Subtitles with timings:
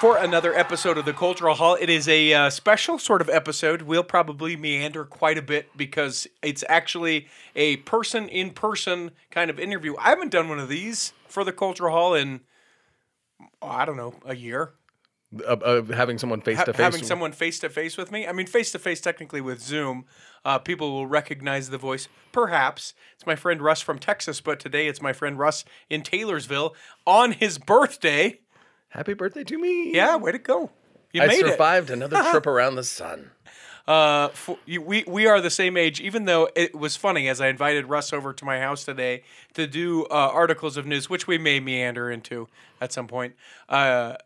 [0.00, 1.76] for another episode of the Cultural Hall.
[1.80, 3.82] It is a uh, special sort of episode.
[3.82, 9.58] We'll probably meander quite a bit because it's actually a person in person kind of
[9.58, 9.96] interview.
[9.98, 12.42] I haven't done one of these for the Cultural Hall in,
[13.60, 14.72] oh, I don't know, a year.
[15.44, 16.76] Of, of having someone face to face.
[16.76, 18.26] having someone face to face with me.
[18.26, 20.04] I mean, face to face technically with Zoom.
[20.44, 22.08] Uh, people will recognize the voice.
[22.32, 26.74] Perhaps it's my friend Russ from Texas, but today it's my friend Russ in Taylorsville
[27.04, 28.40] on his birthday.
[28.88, 29.94] Happy birthday to me.
[29.94, 30.70] Yeah, way to go!
[31.12, 31.50] You I made it.
[31.50, 33.30] survived another trip around the sun.
[33.86, 36.00] Uh, for, you, we we are the same age.
[36.00, 39.22] Even though it was funny, as I invited Russ over to my house today
[39.54, 42.48] to do uh, articles of news, which we may meander into
[42.80, 43.34] at some point.
[43.68, 44.16] Uh,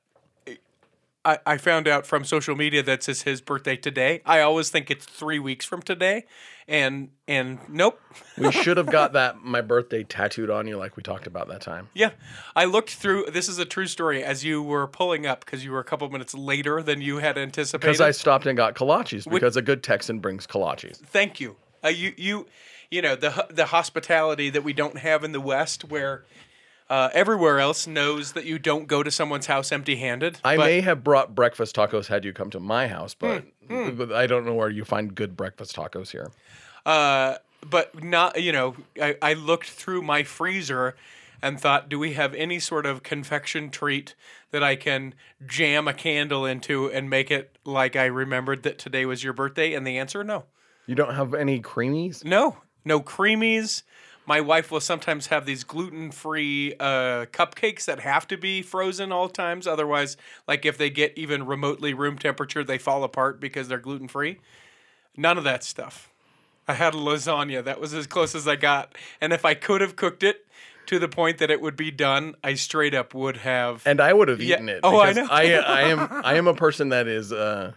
[1.25, 4.23] I, I found out from social media that it's his birthday today.
[4.27, 6.25] I always think it's three weeks from today,
[6.67, 8.01] and and nope.
[8.39, 11.61] We should have got that my birthday tattooed on you like we talked about that
[11.61, 11.89] time.
[11.95, 12.11] Yeah,
[12.56, 13.27] I looked through.
[13.33, 14.25] This is a true story.
[14.25, 17.39] As you were pulling up, because you were a couple minutes later than you had
[17.39, 17.86] anticipated.
[17.86, 20.97] Because I stopped and got kolaches because a good Texan brings kolaches.
[20.98, 21.57] thank you.
[21.84, 22.47] Uh, you you
[22.91, 26.25] you know the the hospitality that we don't have in the West, where
[26.93, 30.39] uh, everywhere else knows that you don't go to someone's house empty-handed.
[30.45, 33.91] I but may have brought breakfast tacos had you come to my house, but, Hmm,
[33.97, 36.31] but I don't know where you find good breakfast tacos here.
[36.87, 37.37] uh,
[37.77, 40.95] but not you know I, I looked through my freezer
[41.45, 44.15] and thought, do we have any sort of confection treat
[44.53, 49.05] that I can jam a candle into and make it like I remembered that today
[49.07, 49.75] was your birthday?
[49.75, 50.45] And the answer, no.
[50.87, 52.25] You don't have any creamies?
[52.25, 53.83] No, no creamies.
[54.25, 59.29] My wife will sometimes have these gluten-free uh, cupcakes that have to be frozen all
[59.29, 59.67] times.
[59.67, 60.17] Otherwise,
[60.47, 64.39] like if they get even remotely room temperature, they fall apart because they're gluten-free.
[65.17, 66.08] None of that stuff.
[66.69, 67.64] I had lasagna.
[67.64, 68.95] That was as close as I got.
[69.20, 70.47] And if I could have cooked it
[70.86, 73.83] to the point that it would be done, I straight up would have.
[73.85, 74.57] And I would have Yeah.
[74.57, 74.80] eaten it.
[74.85, 75.27] Oh, I know.
[75.29, 77.73] I, I am I am a person that is uh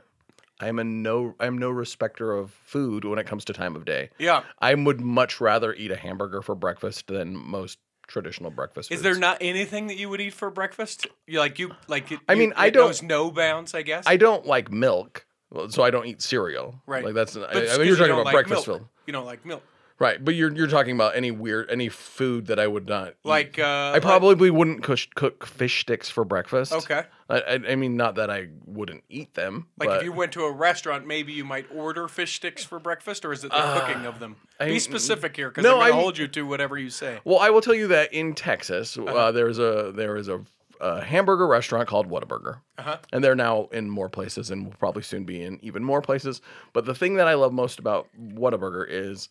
[0.59, 3.85] I am a no I'm no respecter of food when it comes to time of
[3.85, 4.09] day.
[4.17, 4.43] yeah.
[4.59, 7.77] I would much rather eat a hamburger for breakfast than most
[8.07, 8.91] traditional breakfast.
[8.91, 9.03] Is foods.
[9.03, 11.07] there not anything that you would eat for breakfast?
[11.27, 13.73] You like you like it, I mean, I it don't- knows no bounds.
[13.73, 14.03] I guess.
[14.07, 16.81] I don't like milk, well, so I don't eat cereal.
[16.85, 17.03] Right.
[17.03, 17.33] Like that's.
[17.35, 18.79] But I, it's I 'cause mean, you you're talking don't about like breakfast milk.
[18.81, 19.63] food, You don't like milk.
[19.99, 20.23] Right?
[20.23, 23.15] But you're you're talking about any weird any food that I would not eat.
[23.23, 26.73] Like uh, I probably wouldn't cush, cook fish sticks for breakfast.
[26.73, 27.03] Okay.
[27.29, 29.67] I, I, I mean, not that I wouldn't eat them.
[29.79, 32.77] Like but if you went to a restaurant, maybe you might order fish sticks for
[32.79, 34.35] breakfast, or is it the cooking of them?
[34.59, 36.89] Uh, I Be specific here, because no, I'm going to hold you to whatever you
[36.89, 37.19] say.
[37.23, 39.31] Well, I will tell you that in Texas, uh Uh-huh.
[39.31, 40.41] there's a there is a,
[40.79, 42.97] a hamburger restaurant called Whataburger, Uh-huh.
[43.11, 46.41] and they're now in more places, and will probably soon be in even more places.
[46.73, 49.29] But the thing that I love most about Whataburger is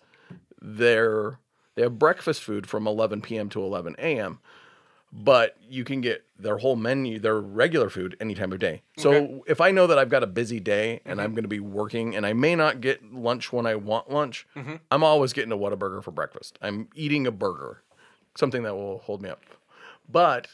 [0.65, 1.39] their
[1.75, 3.49] they have breakfast food from 11 p.m.
[3.51, 4.39] to 11 a.m.
[5.13, 8.83] But you can get their whole menu, their regular food, any time of day.
[8.97, 9.41] So Okay.
[9.47, 11.25] if I know that I've got a busy day and Mm-hmm.
[11.25, 14.47] I'm going to be working, and I may not get lunch when I want lunch,
[14.57, 14.77] Mm-hmm.
[14.91, 16.59] I'm always getting a Whataburger for breakfast.
[16.63, 17.83] I'm eating a burger,
[18.37, 19.41] something that will hold me up.
[20.09, 20.49] But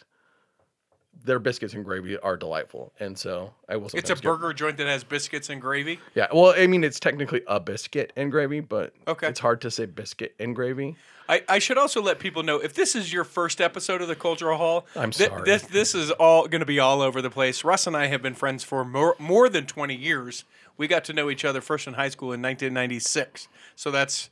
[1.25, 3.91] their biscuits and gravy are delightful, and so I will.
[3.95, 6.01] It's a get- burger joint that has biscuits and gravy.
[6.15, 9.29] Yeah, well, I mean, it's technically a biscuit and gravy, but Okay.
[9.29, 10.97] it's hard to say biscuit and gravy.
[11.29, 14.17] I, I should also let people know if this is your first episode of the
[14.17, 14.87] Cultural Hall.
[14.97, 15.43] I'm sorry.
[15.45, 17.63] This this is all going to be all over the place.
[17.63, 20.45] Russ and I have been friends for more more than 20 years.
[20.77, 23.47] We got to know each other first in high school in 1996.
[23.77, 24.31] So that's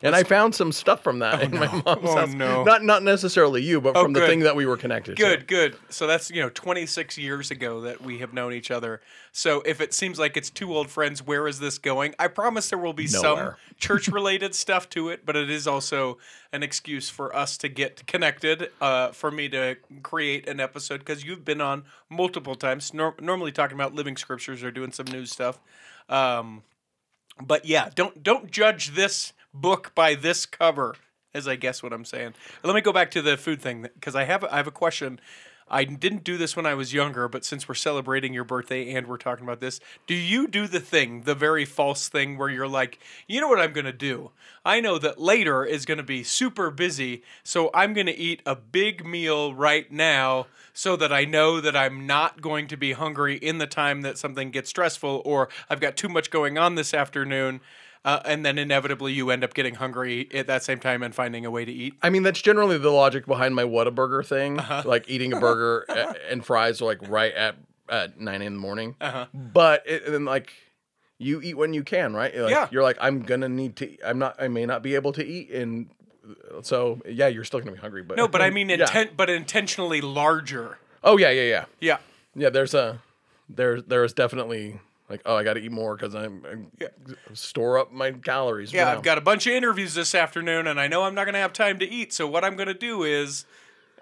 [0.00, 2.28] And I found some stuff from that in my mom's Oh, house.
[2.32, 2.62] no.
[2.62, 5.22] Not not necessarily you, but Oh, from the thing that we were connected to.
[5.22, 5.76] Good, good.
[5.90, 9.00] So that's you know 26 years ago that we have known each other.
[9.32, 12.14] So if it seems like it's two old friends, where is this going?
[12.18, 16.18] I promise there will be some church-related stuff to it, but it is also
[16.52, 18.70] an excuse for us to get connected.
[18.80, 22.94] Uh, for me to create an episode because you've been on multiple times.
[22.94, 25.58] Nor- normally talking about living scriptures or doing some news stuff.
[26.08, 26.62] Um,
[27.40, 30.96] but yeah, don't don't judge this book by this cover,
[31.34, 32.34] as I guess what I'm saying.
[32.62, 35.20] Let me go back to the food thing because I have I have a question.
[35.70, 39.06] I didn't do this when I was younger, but since we're celebrating your birthday and
[39.06, 42.68] we're talking about this, do you do the thing, the very false thing where you're
[42.68, 44.30] like, you know what I'm going to do?
[44.64, 48.42] I know that later is going to be super busy, so I'm going to eat
[48.46, 52.92] a big meal right now so that I know that I'm not going to be
[52.92, 56.76] hungry in the time that something gets stressful or I've got too much going on
[56.76, 57.60] this afternoon.
[58.08, 61.44] Uh, and then inevitably you end up getting hungry at that same time and finding
[61.44, 61.92] a way to eat.
[62.02, 64.82] I mean, that's generally the logic behind my Whataburger thing, Uh-huh.
[64.86, 65.84] like eating a burger
[66.30, 67.56] and fries are like right at
[67.90, 68.94] at nine in the morning.
[69.00, 69.26] Uh-huh.
[69.34, 70.52] But it, and then like
[71.18, 72.34] you eat when you can, right?
[72.34, 72.68] Like, Yeah.
[72.70, 73.96] You're like, I'm gonna need to.
[74.02, 74.36] I'm not.
[74.40, 75.90] I may not be able to eat and
[76.62, 78.02] so yeah, you're still gonna be hungry.
[78.02, 78.76] But No, but I mean Yeah.
[78.76, 80.78] intent, but intentionally larger.
[81.04, 81.98] Oh yeah, yeah, yeah, Yeah.
[82.34, 82.48] yeah.
[82.50, 83.00] There's a
[83.50, 86.88] there there is definitely like oh I got to eat more because I'm, I'm Yeah.
[87.34, 88.72] store up my calories.
[88.72, 88.90] Yeah.
[88.92, 91.40] I've got a bunch of interviews this afternoon, and I know I'm not going to
[91.40, 92.12] have time to eat.
[92.12, 93.44] So what I'm going to do is,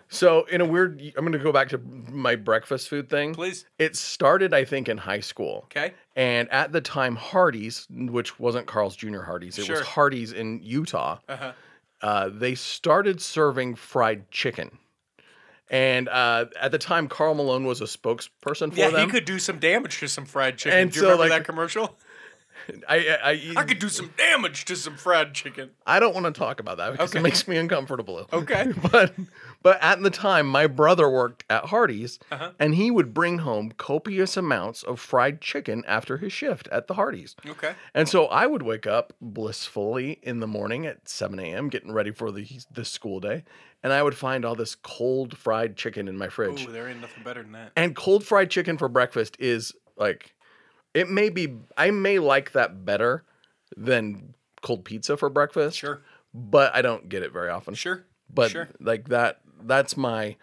[0.09, 3.35] So in a weird, I'm gonna go back to my breakfast food thing.
[3.35, 3.65] Please.
[3.79, 5.63] It started, I think, in high school.
[5.65, 9.23] okay, And at the time, Hardee's, which wasn't Carl's Jr.
[9.23, 9.79] Hardee's, it Sure.
[9.79, 11.19] was Hardee's in Utah.
[11.29, 11.53] uh-huh.
[12.03, 14.79] uh, they started serving fried chicken.
[15.69, 19.07] And uh, at the time, Karl Malone was a spokesperson for yeah, them.
[19.09, 20.79] he could do some damage to some fried chicken.
[20.79, 21.97] And do you so, remember like- that commercial?
[22.89, 25.71] I, I, I, I could do some damage to some fried chicken.
[25.87, 27.21] I don't want to talk about that because Okay.
[27.21, 28.27] it makes me uncomfortable.
[28.33, 28.73] Okay.
[28.93, 29.15] but
[29.67, 32.53] but at the time, my brother worked at Hardee's, Uh-huh.
[32.57, 36.95] and he would bring home copious amounts of fried chicken after his shift at the
[36.95, 37.35] Hardee's.
[37.45, 37.75] Okay.
[37.93, 42.13] And so I would wake up blissfully in the morning at 7 a.m., getting ready
[42.13, 43.43] for the the school day,
[43.83, 46.65] and I would find all this cold fried chicken in my fridge.
[46.69, 47.73] Ooh, there ain't nothing better than that.
[47.75, 50.37] And cold fried chicken for breakfast is like,
[50.95, 53.25] it may be, I may like that better
[53.77, 55.77] than cold pizza for breakfast.
[55.79, 56.03] Sure.
[56.33, 57.75] But I don't get it very often.
[57.75, 58.05] Sure.
[58.33, 58.69] But sure.
[58.81, 60.37] like that, that's my,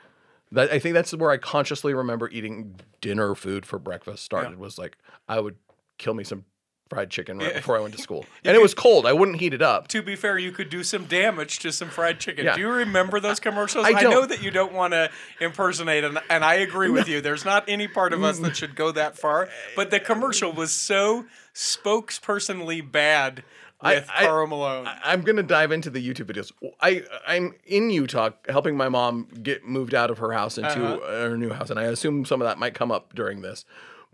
[0.51, 4.77] that I think that's where I consciously remember eating dinner food for breakfast started was
[4.77, 5.55] like, I would
[5.97, 6.45] kill me some
[6.89, 7.57] fried chicken right Yeah.
[7.57, 8.25] before I went to school.
[8.45, 9.05] And it was cold.
[9.07, 9.87] I wouldn't heat it up.
[9.87, 12.45] To be fair, you could do some damage to some fried chicken.
[12.45, 12.55] Yeah.
[12.55, 13.85] Do you remember those commercials?
[13.87, 17.21] I know that you don't want to impersonate, and, and I agree with you.
[17.21, 19.49] There's not any part of us that should go that far.
[19.75, 21.25] But the commercial was so
[21.55, 23.43] spokespersonally bad I-
[23.83, 24.87] with I- Karl Malone.
[24.87, 26.51] I- I'm gonna dive into the YouTube videos.
[26.81, 31.29] I I'm in Utah helping my mom get moved out of her house into Uh-huh.
[31.29, 33.65] her new house, and I assume some of that might come up during this.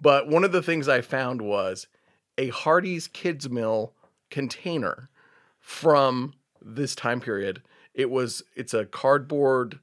[0.02, 1.88] But one of the things I found was
[2.38, 3.94] a Hardee's Kids Mill
[4.30, 5.10] container
[5.60, 7.62] from this time period.
[7.94, 9.80] It was it's a cardboard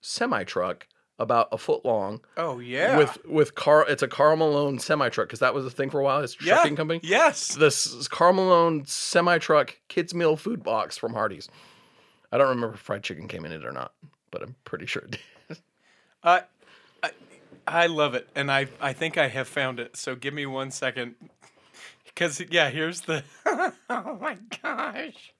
[0.00, 0.86] semi truck
[1.22, 3.86] about a foot long oh yeah, with with car.
[3.88, 6.20] It's a Karl Malone semi truck because that was a thing for a while.
[6.20, 6.54] His yeah.
[6.54, 7.54] trucking company Yes.
[7.54, 11.48] this Karl Malone semi truck kids meal food box from Hardee's.
[12.32, 13.92] I don't remember if fried chicken came in it or not,
[14.30, 15.58] but I'm pretty sure it did.
[16.24, 16.40] I, uh,
[17.04, 17.10] I,
[17.66, 19.96] I love it, and I, I think I have found it.
[19.96, 21.14] So give me one second,
[22.04, 23.22] because yeah, here's the.
[23.46, 25.32] oh my gosh.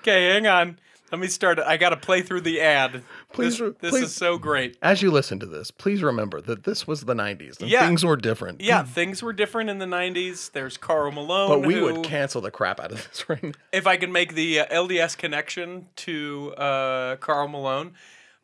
[0.00, 0.78] Okay, hang on.
[1.12, 1.58] Let me start.
[1.58, 3.02] I got to play through the ad.
[3.34, 4.78] Please This, this please- is so great.
[4.80, 7.86] As you listen to this, please remember that this was the 90s and Yeah.
[7.86, 8.62] things were different.
[8.62, 10.48] Yeah, things were different in the '90s.
[10.52, 11.48] There's Karl Malone.
[11.50, 13.52] But we who- would cancel the crap out of this right now.
[13.72, 17.92] if I can make the uh, LDS connection to uh, Karl Malone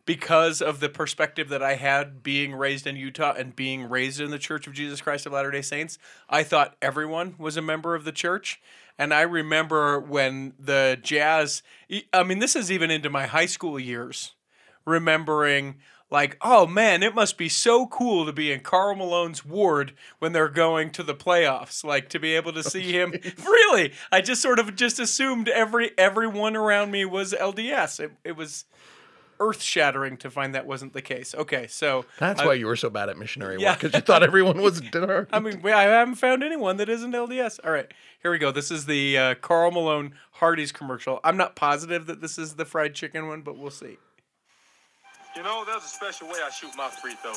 [0.04, 4.30] because of the perspective that I had being raised in Utah and being raised in
[4.30, 5.98] the Church of Jesus Christ of Latter day Saints,
[6.28, 8.60] I thought everyone was a member of the church.
[8.98, 11.62] And I remember when the jazz,
[12.12, 14.34] I mean, this is even into my high school years,
[14.84, 15.76] remembering
[16.10, 20.32] like, oh man, it must be so cool to be in Karl Malone's ward when
[20.32, 21.84] they're going to the playoffs.
[21.84, 23.12] Like to be able to see him.
[23.44, 28.00] really, I just sort of just assumed every everyone around me was LDS.
[28.00, 28.64] It, it was
[29.40, 31.34] earth shattering to find that wasn't the case.
[31.34, 33.70] Okay, so That's I- why you were so bad at missionary Yeah.
[33.72, 35.26] work because you thought everyone was dinner.
[35.32, 37.60] I mean, I haven't found anyone that isn't LDS.
[37.64, 37.92] All right,
[38.22, 38.50] here we go.
[38.50, 41.20] This is the uh, Karl Malone Hardee's commercial.
[41.24, 43.98] I'm not positive that this is the fried chicken one, but we'll see.
[45.36, 47.36] You know, there's a special way I shoot my free throws.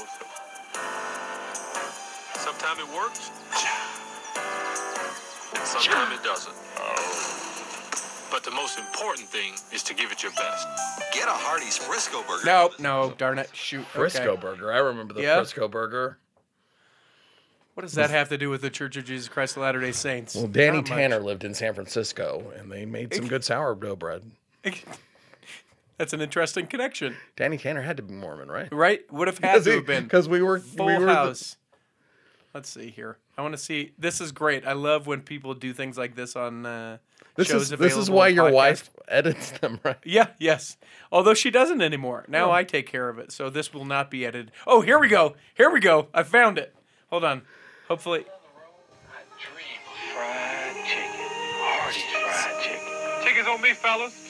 [2.34, 3.30] Sometimes it works.
[5.64, 7.51] Sometimes it doesn't.
[8.32, 10.68] But the most important thing is to give it your best.
[11.14, 12.46] Get a Hardee's Frisco burger.
[12.46, 13.82] No, no, darn it, shoot.
[13.82, 13.90] Okay.
[13.92, 14.72] Frisco burger.
[14.72, 15.36] I remember the Yeah.
[15.38, 16.18] Frisco burger.
[17.74, 19.92] What does that have to do with the Church of Jesus Christ of Latter Day
[19.92, 20.36] Saints?
[20.36, 20.98] Well, Danny Not much.
[20.98, 24.24] Tanner lived in San Francisco and they made some good sourdough bread.
[25.98, 28.74] That's an interesting connection, Danny Tanner had to be Mormon, right?
[28.74, 29.02] right?
[29.14, 30.04] Would have had to have been.
[30.04, 31.58] Because we were Full we were the- house.
[32.56, 33.18] Let's see here.
[33.38, 33.92] I want to see.
[34.00, 34.66] This is great.
[34.66, 36.98] I love when people do things like this on uh,
[37.36, 38.54] this shows is this is why your podcast.
[38.54, 39.98] wife edits them, right?
[40.04, 40.78] Yeah, yes.
[41.12, 42.26] Although she doesn't anymore.
[42.28, 42.54] Now oh.
[42.54, 43.32] I take care of it.
[43.32, 44.52] So this will not be edited.
[44.68, 45.36] Oh, here we go.
[45.54, 46.08] Here we go.
[46.14, 46.74] I found it.
[47.10, 47.42] Hold on.
[47.88, 48.26] Hopefully.
[49.40, 49.82] dream
[50.14, 51.28] fried chicken.
[51.60, 53.28] Hardee's fried chicken.
[53.28, 54.30] Chickens on me, fellas.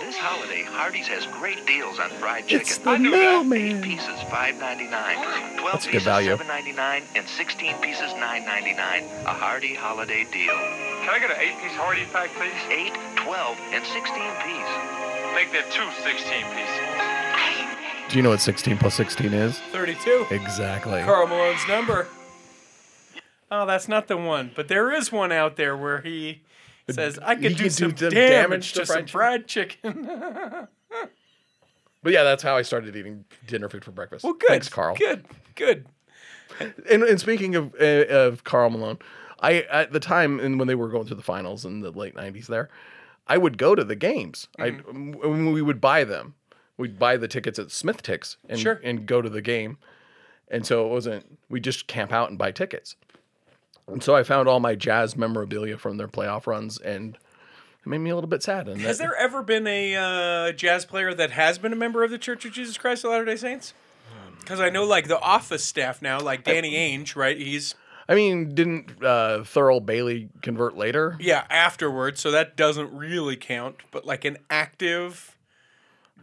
[0.00, 2.60] This holiday, Hardee's has great deals on fried chicken.
[2.60, 3.16] It's the I knew that.
[3.16, 3.82] Eight mailman.
[3.82, 5.16] pieces, five ninety nine.
[5.18, 5.56] Oh.
[5.60, 6.30] Twelve That's good pieces, value.
[6.30, 9.04] seven ninety nine, and sixteen pieces, nine ninety nine.
[9.26, 10.91] A Hardy holiday deal.
[11.02, 12.54] Can I get an eight-piece Hardy pack, please?
[12.70, 14.72] Eight, twelve, and sixteen piece.
[15.34, 18.10] Make that two 16-piece.
[18.10, 19.58] Do you know what 16 plus 16 is?
[19.72, 20.26] 32.
[20.30, 21.02] Exactly.
[21.02, 22.06] Karl Malone's number.
[23.50, 24.50] Oh, that's not the one.
[24.54, 26.42] But there is one out there where he
[26.90, 30.68] Says I could do do some some damage, damage to, to some fried fried chicken.
[32.04, 34.24] But yeah, that's how I started eating dinner food for breakfast.
[34.24, 34.48] well, good.
[34.48, 34.96] Thanks, Karl.
[34.96, 35.24] Good.
[35.54, 35.86] Good.
[36.90, 38.98] And, and speaking of uh, of Karl Malone,
[39.42, 42.14] I at the time and when they were going through the finals in the late
[42.14, 42.70] '90s, there,
[43.26, 44.48] I would go to the games.
[44.58, 45.12] I Mm-hmm.
[45.12, 46.34] when we would buy them,
[46.78, 48.80] we'd buy the tickets at Smith Ticks and Sure.
[48.82, 49.76] and go to the game.
[50.48, 52.96] And so it wasn't we just camp out and buy tickets.
[53.88, 57.98] And so I found all my jazz memorabilia from their playoff runs, and it made
[57.98, 58.68] me a little bit sad.
[58.68, 62.04] And Has that- there ever been a uh, jazz player that has been a member
[62.04, 63.74] of the Church of Jesus Christ of Latter Day Saints?
[64.38, 67.36] Because I know, like the office staff now, like Danny Ainge, right?
[67.36, 67.74] He's
[68.12, 71.16] I mean, didn't uh, Thurl Bailey convert later?
[71.18, 73.76] yeah afterwards, so that doesn't really count.
[73.90, 75.34] But like an active,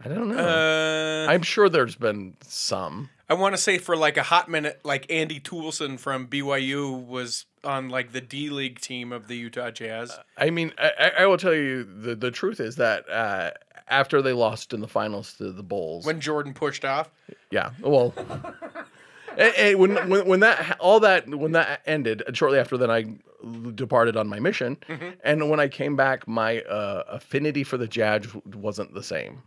[0.04, 0.38] I don't know.
[0.38, 3.10] uh, I'm sure there's been some.
[3.28, 7.46] I want to say for like a hot minute, like Andy Toolson from BYU was
[7.64, 10.16] on like the D League team of the Utah Jazz.
[10.38, 13.50] I mean, I, I- I will tell you the the truth is that uh,
[13.88, 17.10] after they lost in the finals to the Bulls, When Jordan pushed off,
[17.50, 18.14] yeah, well,
[19.40, 23.06] and- and when, when when that all that when that ended, shortly after that, I
[23.74, 25.08] departed on my mission, Mm-hmm.
[25.24, 29.42] and when I came back, my uh, affinity for the Jazz wasn't the same.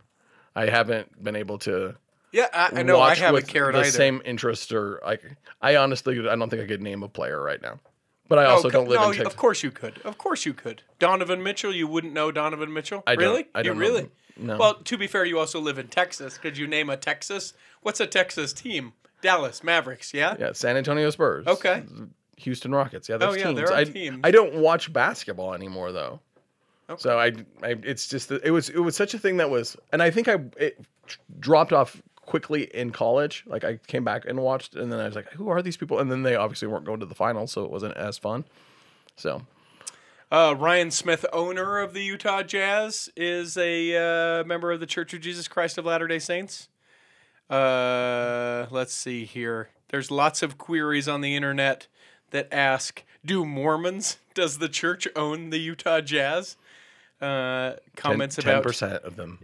[0.56, 1.96] I haven't been able to
[2.32, 3.90] yeah, I, I know I haven't cared the either.
[3.90, 5.22] same interest or like
[5.62, 7.78] I honestly I don't think I could name a player right now.
[8.26, 9.32] But I also Oh, don't live no, in Texas.
[9.34, 9.98] Of course you could.
[10.02, 10.82] Of course you could.
[10.98, 13.02] Donovan Mitchell, you wouldn't know Donovan Mitchell?
[13.06, 13.46] I don't- really?
[13.54, 14.10] I you don't know really?
[14.36, 14.56] No.
[14.56, 16.38] Well, to be fair, you also live in Texas.
[16.38, 17.52] Could you name a Texas?
[17.82, 18.94] What's a Texas team?
[19.24, 20.36] Dallas Mavericks, yeah?
[20.38, 21.46] Yeah, San Antonio Spurs.
[21.46, 21.82] Okay.
[22.36, 23.08] Houston Rockets.
[23.08, 23.56] Yeah, that's Oh, yeah, teams.
[23.56, 24.20] there are I, teams.
[24.22, 26.20] I don't watch basketball anymore though.
[26.90, 27.00] Okay.
[27.00, 29.76] So I, I, it's just that it was it was such a thing that was,
[29.92, 30.78] and I think I it
[31.40, 33.44] dropped off quickly in college.
[33.46, 35.98] Like I came back and watched, and then I was like, who are these people?
[35.98, 38.44] And then they obviously weren't going to the finals, so it wasn't as fun.
[39.16, 39.40] So
[40.30, 45.14] Uh, Ryan Smith, owner of the Utah Jazz, is a uh, member of the Church
[45.14, 46.68] of Jesus Christ of Latter day Saints.
[47.54, 49.68] Uh, let's see here.
[49.88, 51.86] There's lots of queries on the internet
[52.30, 56.56] that ask Do Mormons, does the church own the Utah Jazz?
[57.20, 59.38] Uh, comments ten about percent of them,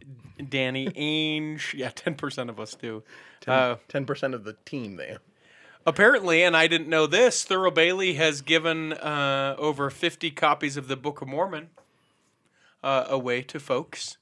[0.49, 1.73] Danny Ainge.
[1.79, 3.05] Yeah, 10% of us do.
[3.47, 4.97] Uh, ten percent of the team.
[4.97, 5.17] They
[5.87, 10.89] Apparently, and I didn't know this, Thurl Bailey has given uh, over 50 copies of
[10.89, 11.71] the Book of Mormon
[12.83, 14.19] uh, away to folks.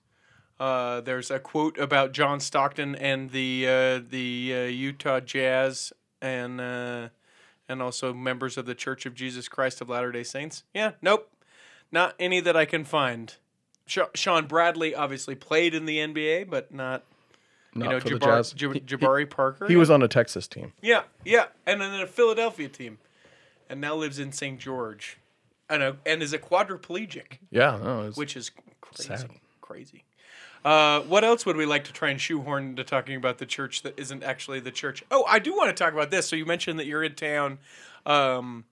[0.61, 6.61] Uh, there's a quote about John Stockton and the uh, the uh, Utah Jazz and
[6.61, 7.09] uh,
[7.69, 10.65] and also members of the Church of Jesus Christ of Latter Day Saints.
[10.75, 11.31] Yeah, nope,
[11.93, 13.37] not any that I can find.
[13.87, 17.05] Sha Shawn Bradley obviously played in the NBA, but not
[17.75, 18.53] not you know for the Jabbar, Jazz.
[18.53, 19.69] Jab- He- Jabari Parker.
[19.69, 20.73] he was on a Texas team.
[20.83, 22.99] Yeah, yeah, and then a Philadelphia team,
[23.71, 24.59] and now lives in St.
[24.59, 25.19] George,
[25.71, 28.51] and a, and is a quadriplegic, Yeah, no, which is
[28.81, 29.31] crazy, Sad.
[29.61, 30.03] crazy.
[30.65, 33.83] Uh, what else would we like to try and shoehorn into talking about the church
[33.83, 35.05] that isn't actually the church?
[35.11, 36.29] Oh, I do want to talk about this.
[36.29, 37.59] So you mentioned that you're in town,
[38.07, 38.65] um,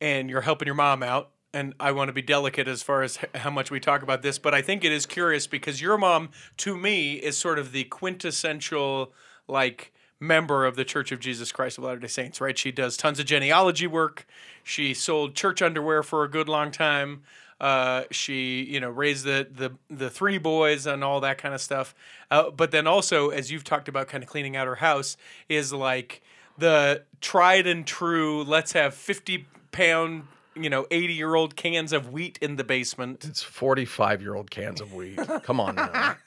[0.00, 1.30] and you're helping your mom out.
[1.52, 4.38] And I want to be delicate as far as how much we talk about this,
[4.38, 6.28] but I think it is curious because your mom,
[6.58, 9.12] to me, is sort of the quintessential
[9.48, 12.56] like member of the Church of Jesus Christ of Latter Day Saints, right?
[12.56, 14.26] She does tons of genealogy work.
[14.62, 17.22] She sold church underwear for a good long time.
[17.60, 21.60] Uh, she, you know, raised the the the three boys and all that kind of
[21.60, 21.94] stuff.
[22.30, 25.16] Uh, but then also, as you've talked about, kind of cleaning out her house
[25.48, 26.22] is like
[26.56, 28.42] the tried and true.
[28.44, 30.24] Let's have fifty pound,
[30.54, 33.24] you know, eighty year old cans of wheat in the basement.
[33.24, 35.18] it's forty-five year old cans of wheat.
[35.42, 36.16] Come on, now.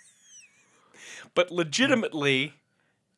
[1.35, 2.53] But legitimately,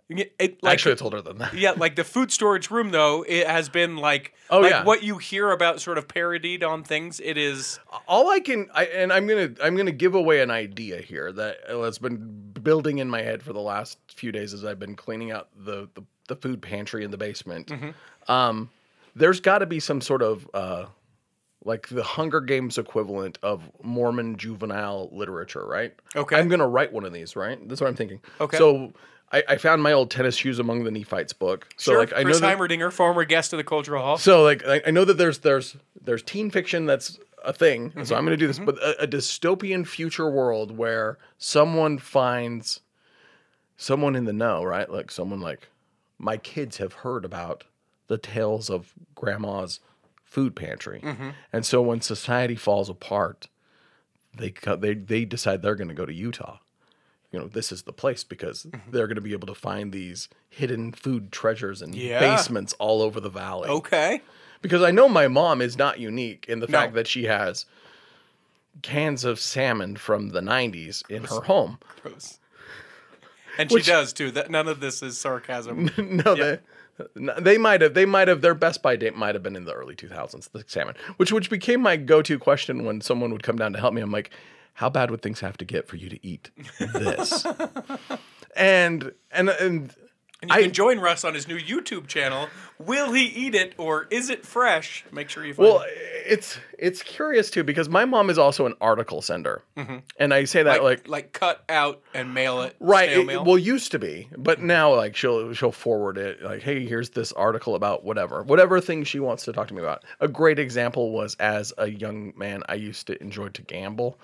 [0.09, 1.53] it, like actually, it's older than that.
[1.55, 4.83] Yeah, like the food storage room though, it has been like Oh, like yeah.
[4.83, 7.19] what you hear about sort of parodied on things.
[7.19, 11.01] It is all I can, I, and I'm gonna, I'm gonna give away an idea
[11.01, 14.79] here that has been building in my head for the last few days as I've
[14.79, 17.67] been cleaning out the the, the food pantry in the basement.
[17.67, 18.31] Mm-hmm.
[18.31, 18.69] Um,
[19.15, 20.85] there's got to be some sort of uh,
[21.63, 25.95] like the Hunger Games equivalent of Mormon juvenile literature, right?
[26.15, 26.37] Okay.
[26.37, 27.57] I'm gonna write one of these, right?
[27.67, 28.21] That's what I'm thinking.
[28.39, 28.57] Okay.
[28.57, 28.93] So.
[29.31, 31.67] I, I found my old tennis shoes among the Nephites book.
[31.77, 31.99] So sure.
[31.99, 34.17] like I know Chris that, Heimerdinger, former guest of the Cultural Hall.
[34.17, 38.03] so like I, I know that there's there's there's teen fiction that's a thing, Mm-hmm.
[38.03, 38.59] so I'm going to do this.
[38.59, 42.81] But a, a dystopian future world where someone finds
[43.77, 44.89] someone in the know, right?
[44.89, 45.67] Like someone like
[46.17, 47.63] my kids have heard about
[48.07, 49.79] the tales of grandma's
[50.23, 51.29] food pantry, Mm-hmm.
[51.53, 53.47] and so when society falls apart,
[54.37, 56.57] they they they decide they're going to go to Utah.
[57.31, 58.91] You know, this is the place because Mm-hmm.
[58.91, 62.19] they're going to be able to find these hidden food treasures and Yeah.
[62.19, 64.21] basements all over the valley okay.
[64.61, 66.71] because I know my mom is not unique in the No.
[66.77, 67.65] fact that she has
[68.81, 71.77] cans of salmon from the 90s in her home.
[72.01, 72.39] Gross.
[73.57, 74.31] And Which- she does too.
[74.31, 75.89] That none of this is sarcasm.
[75.97, 76.59] no, they
[77.41, 79.73] they might have they might have their best by date might have been in the
[79.73, 83.73] early 2000s the salmon which which became my go-to question when someone would come down
[83.73, 84.29] to help me i'm like
[84.75, 87.45] how bad would things have to get for you to eat this?
[88.55, 89.95] And and and
[90.47, 92.47] And you I- can join Russ on his new YouTube channel.
[92.77, 95.05] Will he eat it or is it fresh?
[95.11, 95.85] Make sure you find well
[96.27, 99.61] it's it's curious too because my mom is also an article sender
[100.19, 100.83] and i say that Mm-hmm.
[100.83, 102.75] like, like like cut out and mail it.
[102.81, 103.09] Right.
[103.11, 103.45] It, mail.
[103.45, 107.31] well, used to be, but now like she'll she'll forward it like, hey, here's this
[107.33, 110.03] article about whatever, whatever thing she wants to talk to me about.
[110.19, 114.19] A great example was as a young man, I used to enjoy to gamble,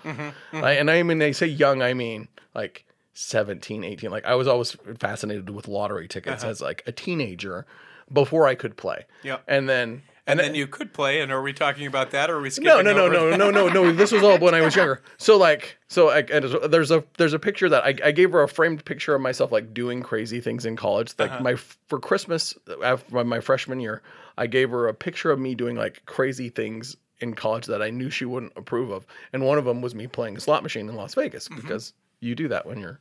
[0.52, 4.10] Like, and I mean, they say young, I mean like 17, 18.
[4.12, 7.66] Like I was always fascinated with lottery tickets as like a teenager
[8.12, 9.06] before I could play.
[9.24, 9.38] Yeah.
[9.48, 10.02] and then.
[10.28, 11.22] and then you could play.
[11.22, 13.50] And are we talking about that or are we skipping No, no, no, no, no,
[13.52, 13.92] no, no.
[13.92, 15.02] This was all when I was younger.
[15.18, 18.42] So like, so I, and there's a there's a picture that I, I gave her
[18.44, 21.14] a framed picture of myself like doing crazy things in college.
[21.20, 21.44] Like Uh-huh.
[21.44, 24.02] my for Christmas after my freshman year,
[24.38, 27.92] I gave her a picture of me doing like crazy things in college that I
[27.92, 30.90] knew she wouldn't approve of, and one of them was me playing a slot machine
[30.90, 31.62] in Las Vegas Mm-hmm.
[31.62, 33.00] because you do that when you're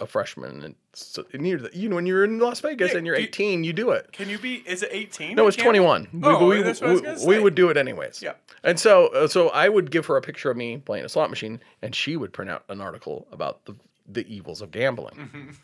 [0.00, 3.06] a freshman and so you're the, you know when you're in Las Vegas Yeah, and
[3.06, 4.10] you're do you- 18, you do it.
[4.12, 4.56] Can you be?
[4.66, 5.36] Is it eighteen?
[5.36, 6.08] No, it's 21.
[6.12, 7.40] We, Oh, we, that's what I was we- we say.
[7.42, 8.20] would do it anyways.
[8.22, 8.32] Yeah.
[8.64, 11.30] And so, uh, so I would give her a picture of me playing a slot
[11.30, 13.74] machine, and she would print out an article about the
[14.06, 15.14] the evils of gambling.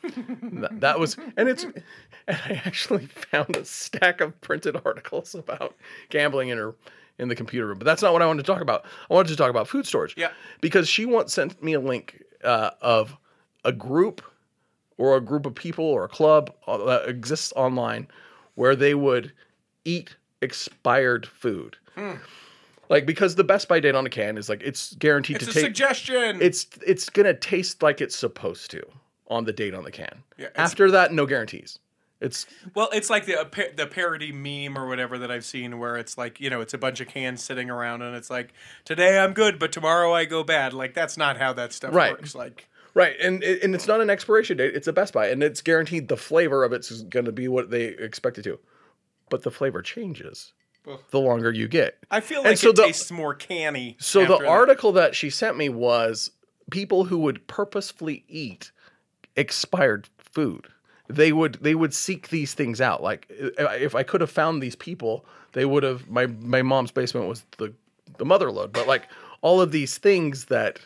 [0.02, 0.60] Mm-hmm.
[0.60, 1.82] that, that was, and it's, and
[2.46, 5.74] I actually found a stack of printed articles about
[6.08, 6.74] gambling in her
[7.18, 7.78] in the computer room.
[7.78, 8.84] But that's not what I wanted to talk about.
[9.10, 10.14] I wanted to talk about food storage.
[10.16, 10.30] Yeah.
[10.62, 13.16] Because she once sent me a link uh, of
[13.64, 14.22] a group
[14.98, 18.06] or a group of people or a club uh, that exists online
[18.54, 19.32] where they would
[19.84, 21.76] eat expired food.
[21.94, 22.14] Hmm.
[22.88, 25.52] Like because the best by date on a can is like it's guaranteed It's to
[25.60, 26.38] suggestion.
[26.42, 28.82] it's it's gonna taste like it's supposed to
[29.28, 30.22] on the date on the can.
[30.38, 31.78] Yeah, After that, no guarantees.
[32.20, 36.18] It's Well, it's like the the parody meme or whatever that I've seen, where it's
[36.18, 38.52] like you know it's a bunch of cans sitting around, and it's like
[38.84, 40.72] today I'm good, but tomorrow I go bad.
[40.74, 42.12] Like that's not how that stuff Right.
[42.12, 42.34] works.
[42.34, 44.74] Like right, and and it's not an expiration date.
[44.76, 47.70] It's a Best By, and it's guaranteed the flavor of it's going to be what
[47.70, 48.58] they expect it to.
[49.30, 50.52] But the flavor changes
[51.10, 51.98] the longer you get.
[52.10, 53.96] I feel And like so it the- tastes more canny.
[54.00, 54.46] So the that.
[54.46, 56.32] article that she sent me was
[56.70, 58.72] people who would purposefully eat
[59.36, 60.66] expired food.
[61.10, 63.02] They would they would seek these things out.
[63.02, 66.08] Like if I could have found these people, they would have.
[66.08, 67.72] My my mom's basement was the
[68.18, 69.08] the mother lode, but like
[69.40, 70.80] all of these things that,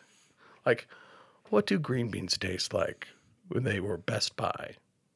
[0.64, 0.87] like,
[1.50, 3.08] what do green beans taste like
[3.48, 4.74] when they were Best By,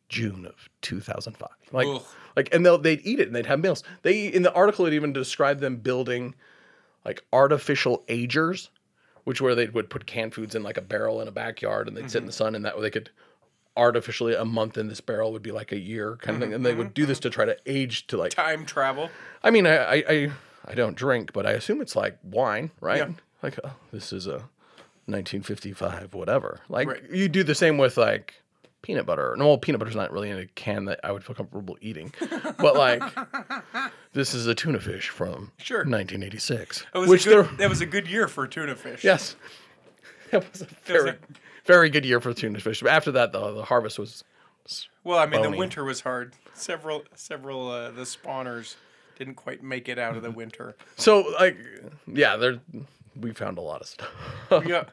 [0.08, 1.48] June of two thousand five?
[1.72, 2.02] Like Ugh.
[2.36, 3.82] like and they'll they'd eat it and they'd have meals.
[4.02, 6.34] They in the article it even described them building
[7.04, 8.70] like artificial agers,
[9.24, 11.96] which where they would put canned foods in like a barrel in a backyard and
[11.96, 12.36] they'd sit in the mm-hmm.
[12.36, 13.10] sun and that way they could
[13.78, 16.52] artificially a month in this barrel would be like a year kind of thing.
[16.52, 17.28] And they would mm-hmm, do this mm-hmm.
[17.28, 19.08] to try to age to like time travel.
[19.42, 20.30] I mean I I I,
[20.66, 22.98] I don't drink, but I assume it's like wine, right?
[22.98, 23.10] Yeah.
[23.42, 24.42] Like oh, this is a
[25.06, 26.60] 1955 whatever.
[26.68, 27.02] Like Right.
[27.10, 28.34] you do the same with like
[28.82, 29.34] peanut butter.
[29.38, 32.12] No, well, peanut butter's not really in a can that I would feel comfortable eating.
[32.58, 33.02] but like
[34.12, 35.78] this is a tuna fish from Sure.
[35.78, 36.84] 1986.
[36.94, 39.04] It was which a good, they're that was a good year for tuna fish.
[39.04, 39.36] yes.
[40.30, 41.14] That was a very
[41.68, 42.80] very good year for tuna fish.
[42.82, 44.24] But after that though, the harvest was
[45.04, 45.52] Well, I mean, Bony.
[45.52, 46.32] the winter was hard.
[46.54, 48.74] Several, several, uh, the spawners
[49.16, 50.74] didn't quite make it out of the winter.
[50.96, 51.56] so like
[52.06, 52.58] yeah, there
[53.20, 54.10] we found a lot of stuff.
[54.66, 54.84] Yeah.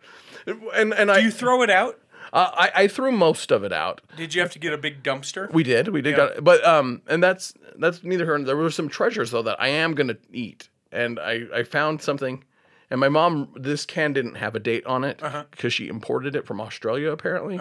[0.76, 2.00] and and I Do you throw it out?
[2.34, 4.02] uh, I I threw most of it out.
[4.18, 5.52] Did you have to get a big dumpster?
[5.54, 6.18] We did, we did, Yeah.
[6.34, 8.38] got, but um, and that's that's neither here.
[8.44, 12.44] There were some treasures though that I am gonna eat, and I I found something,
[12.90, 15.70] and my mom this can didn't have a date on it because Uh-huh.
[15.70, 17.60] she imported it from Australia apparently,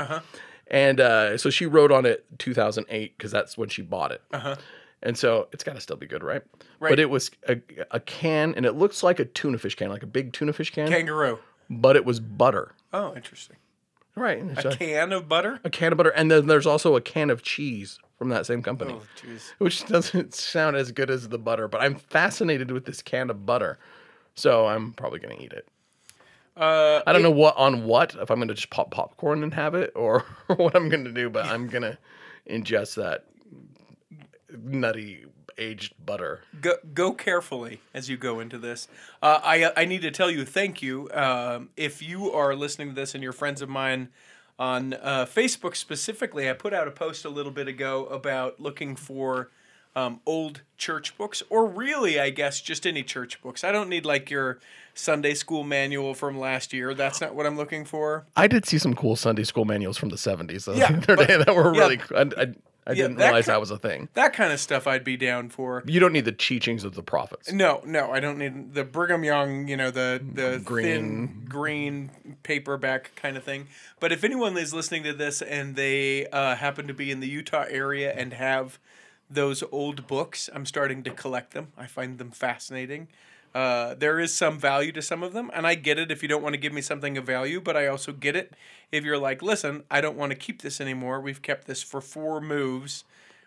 [0.69, 4.23] and uh, so she wrote on it 2008 because that's when she bought it,
[5.03, 6.43] and so it's got to still be good, right?
[6.43, 6.65] Uh-huh.
[6.81, 6.91] Right.
[6.91, 7.61] But it was a,
[7.91, 10.71] a can, and it looks like a tuna fish can, like a big tuna fish
[10.71, 11.39] can, Kangaroo.
[11.71, 13.57] but it was butter, Oh, interesting.
[14.17, 14.43] right?
[14.59, 15.61] A can of butter.
[15.65, 18.63] a can of butter, and then there's also a can of cheese from that same
[18.63, 19.03] company Oh,
[19.59, 23.47] which doesn't sound as good as the butter, but I'm fascinated with this can of
[23.47, 23.79] butter.
[24.35, 25.69] So I'm probably gonna eat it.
[26.57, 29.75] Uh, I don't know what on what if I'm gonna just pop popcorn and have
[29.75, 30.21] it or
[30.57, 31.99] what I'm gonna do, but I'm gonna
[32.49, 33.25] ingest that
[34.51, 35.25] nutty
[35.57, 36.43] aged butter.
[36.61, 38.89] go, go carefully as you go into this.
[39.23, 41.11] Uh, I I need to tell you thank you.
[41.13, 44.11] Um, if you are listening to this and you're friends of mine
[44.59, 48.95] on uh, Facebook specifically, I put out a post a little bit ago about looking
[48.97, 49.51] for
[49.97, 53.63] um, old church books, or really, I guess, just any church books.
[53.65, 54.59] I don't need like your
[54.95, 56.95] Sunday school manual from last year.
[56.95, 58.27] That's not what I'm looking for.
[58.37, 61.29] I did see some cool Sunday school manuals from the 70s the Yeah, other but-
[61.29, 61.81] day that were yeah.
[61.81, 62.01] really.
[62.15, 62.47] I, I,
[62.87, 64.09] I Yeah, didn't that realize ki- that was a thing.
[64.13, 65.83] That kind of stuff I'd be down for.
[65.87, 67.51] You don't need the teachings of the prophets.
[67.51, 70.85] No, no, I don't need the Brigham Young, you know, the the Green.
[70.85, 72.11] thin green
[72.43, 73.69] paperback kind of thing.
[74.01, 77.27] But if anyone is listening to this and they uh, happen to be in the
[77.29, 78.79] Utah area and have
[79.35, 81.69] those old books, I'm starting to collect them.
[81.77, 83.09] I find them fascinating.
[83.55, 86.29] Uh, there is some value to some of them, and I get it if you
[86.29, 88.53] don't want to give me something of value, but I also get it
[88.91, 91.21] if you're like, listen, I don't want to keep this anymore.
[91.21, 93.05] We've kept this for four moves.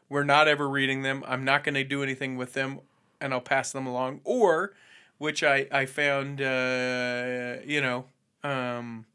[0.08, 1.26] We're not ever reading them.
[1.28, 2.80] I'm not going to do anything with them,
[3.20, 4.22] and I'll pass them along.
[4.24, 4.74] Or,
[5.18, 8.06] which I I found, uh, you know,
[8.44, 9.06] um,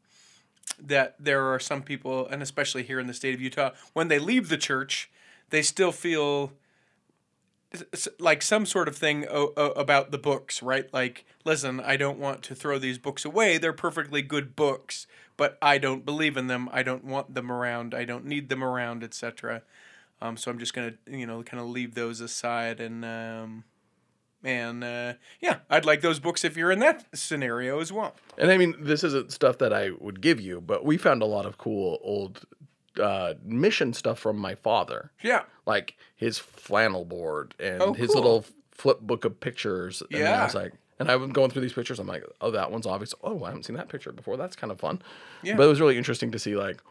[0.79, 4.19] that there are some people, and especially here in the state of Utah, when they
[4.19, 5.09] leave the church,
[5.49, 6.51] they still feel
[8.19, 10.91] like some sort of thing o- o- about the books, right?
[10.93, 13.57] Like, listen, I don't want to throw these books away.
[13.57, 15.07] They're perfectly good books,
[15.37, 16.69] but I don't believe in them.
[16.71, 17.93] I don't want them around.
[17.93, 19.63] I don't need them around, etc.
[20.21, 23.03] Um, so I'm just gonna, you know, kind of leave those aside and.
[23.03, 23.63] Um,
[24.45, 28.13] and uh, yeah, I'd like those books if you're in that scenario as well.
[28.37, 31.25] And I mean, this isn't stuff that I would give you, but we found a
[31.25, 32.41] lot of cool old
[32.99, 38.15] uh, mission stuff from my father, Yeah, like his flannel board and Oh, his cool.
[38.21, 40.03] little flip book of pictures.
[40.11, 41.99] And I was like, and I was going through these pictures.
[41.99, 43.13] I'm like, oh, that one's obvious.
[43.23, 44.37] Oh, I haven't seen that picture before.
[44.37, 45.01] That's kind of fun.
[45.41, 45.55] Yeah.
[45.57, 46.81] But it was really interesting to see like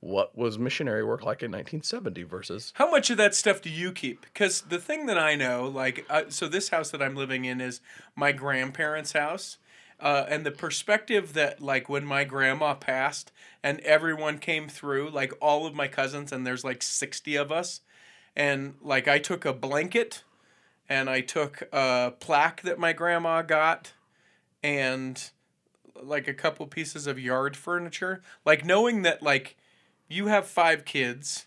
[0.00, 3.92] what was missionary work like in 1970 versus How much of that stuff do you
[3.92, 4.22] keep?
[4.22, 7.60] Because the thing that I know, like, uh, so this house that I'm living in
[7.60, 7.80] is
[8.16, 9.58] my grandparents' house.
[10.02, 13.30] Uh, and the perspective that, like, when my grandma passed
[13.62, 17.82] and everyone came through, like, all of my cousins, and there's like 60 of us,
[18.34, 20.24] and, like, I took a blanket
[20.88, 23.92] and I took a plaque that my grandma got
[24.60, 25.30] and,
[26.02, 28.22] like, a couple pieces of yard furniture.
[28.44, 29.56] Like, knowing that, like,
[30.08, 31.46] you have five kids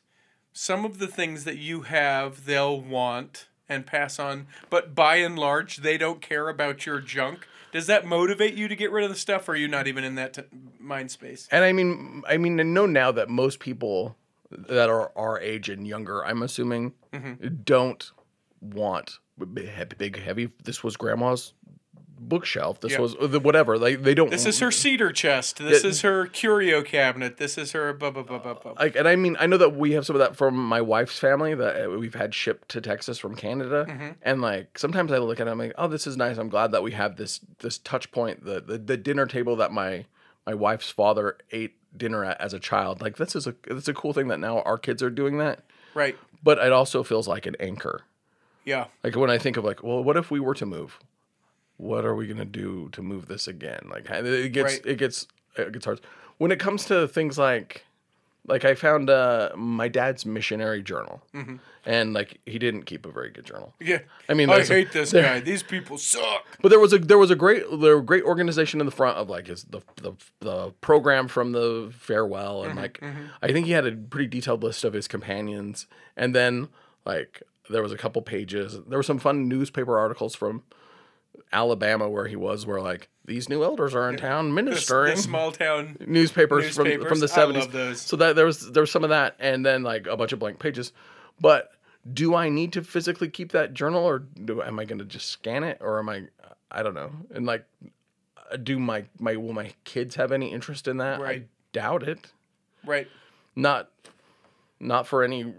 [0.57, 5.37] some of the things that you have they'll want and pass on but by and
[5.37, 9.09] large they don't care about your junk does that motivate you to get rid of
[9.11, 10.41] the stuff or are you not even in that t-
[10.79, 14.15] mind space And I mean, I mean, I know now that most people
[14.49, 17.47] that are our age and younger, I'm assuming, Mm-hmm.
[17.63, 18.11] don't
[18.61, 19.19] want
[19.53, 20.49] big, big, heavy.
[20.63, 21.53] This was grandma's
[22.19, 22.79] bookshelf.
[22.81, 22.99] This Yeah.
[23.01, 23.77] was uh, the whatever.
[23.77, 24.29] Like they don't.
[24.31, 25.89] this is her cedar chest this Yeah.
[25.89, 29.15] is her curio cabinet this is her blah blah blah blah blah Like, and I
[29.15, 31.89] mean, I know that we have some of that from my wife's family that uh,
[31.99, 34.09] we've had shipped to Texas from Canada, Mm-hmm.
[34.21, 36.37] and like sometimes I look at it, I'm like, oh, this is nice.
[36.37, 39.71] I'm glad that we have this this touch point, the the, the dinner table that
[39.71, 40.05] my
[40.45, 43.01] my wife's father ate dinner at as a child.
[43.01, 45.63] Like this is a it's a cool thing that now our kids are doing that.
[45.93, 48.01] right but it also feels like an anchor.
[48.65, 50.99] yeah Like when I think of like, well, what if we were to move?
[51.77, 53.87] What are we gonna do to move this again?
[53.89, 54.85] Like it gets Right.
[54.85, 56.01] it gets uh, it gets hard.
[56.37, 57.85] When it comes to things like,
[58.47, 61.55] like I found uh, my dad's missionary journal, mm-hmm.
[61.85, 63.73] and like he didn't keep a very good journal.
[63.79, 66.93] yeah I mean, i there's a- hate this guy these people suck But there was
[66.93, 69.63] a there was a great there were great organization in the front of like his
[69.63, 73.25] the the, the program from the farewell and mm-hmm, like mm-hmm.
[73.41, 76.67] I think he had a pretty detailed list of his companions and then
[77.05, 80.63] like there was a couple pages there were some fun newspaper articles from
[81.51, 85.51] Alabama where he was where like these new elders are in town ministering the small
[85.51, 87.97] town newspapers, from from the 70s.
[87.97, 90.39] So that there was there was some of that and then like a bunch of
[90.39, 90.91] blank pages.
[91.39, 91.71] But
[92.11, 95.29] do I need to physically keep that journal or do am I going to just
[95.29, 96.23] scan it or am I
[96.71, 97.11] I don't know.
[97.33, 97.65] And like
[98.51, 101.21] uh, do my my will my kids have any interest in that?
[101.21, 102.31] I doubt it.
[102.85, 103.07] right
[103.55, 103.89] Not
[104.79, 105.53] not for any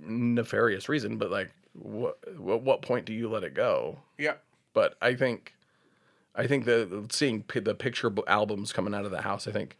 [0.00, 3.98] nefarious reason, but like what, what point do you let it go?
[4.18, 4.34] yeah
[4.72, 5.54] but I think,
[6.34, 9.76] I think that seeing pi- the picture albums coming out of the house, I think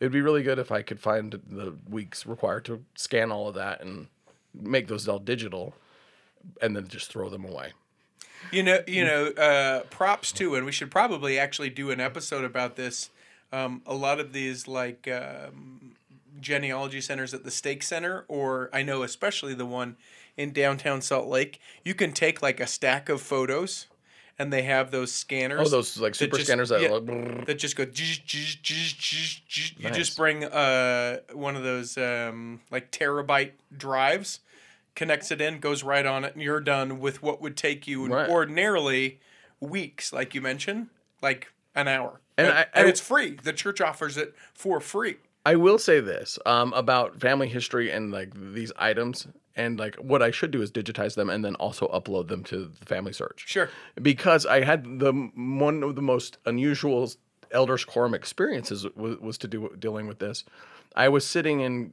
[0.00, 3.54] it'd be really good if I could find the weeks required to scan all of
[3.54, 4.08] that and
[4.54, 5.74] make those all digital,
[6.60, 7.72] and then just throw them away.
[8.50, 12.44] You know, you know, uh, props too, and we should probably actually do an episode
[12.44, 13.10] about this.
[13.52, 15.92] Um, a lot of these like um,
[16.40, 19.96] genealogy centers at the Stake Center, or I know especially the one
[20.36, 23.86] in downtown Salt Lake, you can take like a stack of photos,
[24.40, 25.68] and they have those scanners.
[25.68, 27.84] Oh, those like super just- scanners that yeah, like, that just go.
[27.84, 29.72] zzz, zzz, zzz.
[29.78, 34.40] You just bring uh, one of those um, like terabyte drives,
[34.94, 38.06] connects it in, goes right on it, and you're done with what would take you
[38.06, 38.28] Right.
[38.30, 39.20] ordinarily
[39.60, 40.88] weeks, like you mentioned,
[41.20, 42.20] like an hour.
[42.38, 43.32] And And, I- and I- it's free.
[43.42, 45.16] The church offers it for free.
[45.44, 49.26] I will say this um, about family history and like these items
[49.60, 52.70] and like what I should do is digitize them and then also upload them to
[52.80, 53.44] the Family Search.
[53.46, 53.68] Sure.
[54.00, 57.10] Because I had the one of the most unusual
[57.52, 60.44] elders quorum experiences was, was to do dealing with this.
[60.96, 61.92] I was sitting in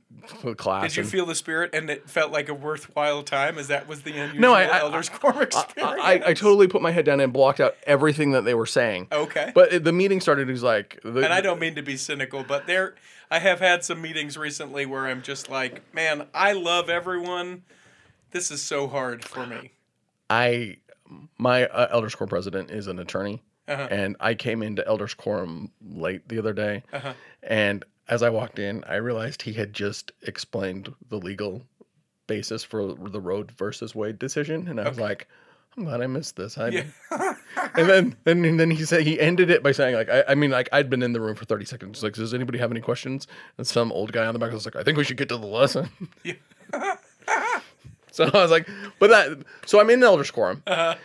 [0.56, 0.96] class.
[0.96, 3.60] Did you feel the spirit and it felt like a worthwhile time?
[3.60, 6.02] As that was the unusual No, I- I- elders quorum experience?
[6.04, 9.08] I, I totally put my head down and blocked out everything that they were saying.
[9.12, 9.52] Okay.
[9.54, 10.48] But the meeting started.
[10.50, 12.96] Was like, the, and I don't mean to be cynical, but there,
[13.30, 17.64] I have had some meetings recently where I'm just like, man, I love everyone.
[18.32, 19.72] This is so hard for me.
[20.30, 20.78] I
[21.38, 23.88] my uh, elders quorum president is an attorney, Uh-huh.
[23.90, 27.14] and I came into elders quorum late the other day, Uh-huh.
[27.44, 31.62] and as I walked in, I realized he had just explained the legal
[32.28, 35.28] basis for the Roe versus Wade decision, and I was like.
[35.78, 36.58] I'm glad I missed this.
[36.58, 36.84] I Yeah.
[37.76, 40.36] and then, then and then he said he ended it by saying like I, I
[40.36, 42.82] mean like I'd been in the room for 30 seconds like does anybody have any
[42.82, 45.30] questions and some old guy on the back was like I think we should get
[45.30, 45.90] to the lesson
[46.24, 46.34] Yeah.
[48.12, 48.68] so I was like
[49.00, 50.96] but that so I'm in elders quorum Uh-huh.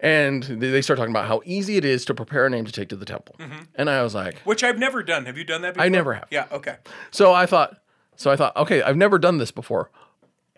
[0.00, 2.72] and they they start talking about how easy it is to prepare a name to
[2.72, 3.36] take to the temple
[3.74, 5.26] and I was like Which I've never done.
[5.26, 5.84] Have you done that before?
[5.84, 6.28] I never have.
[6.30, 6.76] Yeah, okay.
[7.10, 7.78] so I thought
[8.16, 9.90] so I thought okay I've never done this before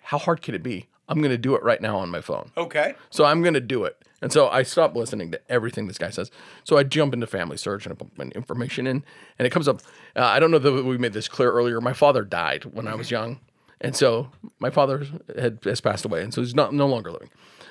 [0.02, 2.94] how hard could it be I'm gonna do it right now on my phone Okay.
[3.10, 3.96] So I'm going to do it.
[4.22, 6.30] And so I stopped listening to everything this guy says.
[6.64, 9.04] So I jump into Family Search and I put my information in,
[9.38, 9.80] and it comes up.
[10.16, 11.80] Uh, I don't know that we made this clear earlier.
[11.80, 13.40] My father died when I was young,
[13.80, 15.06] and so my father
[15.38, 17.28] had has passed away, and so he's not no longer living.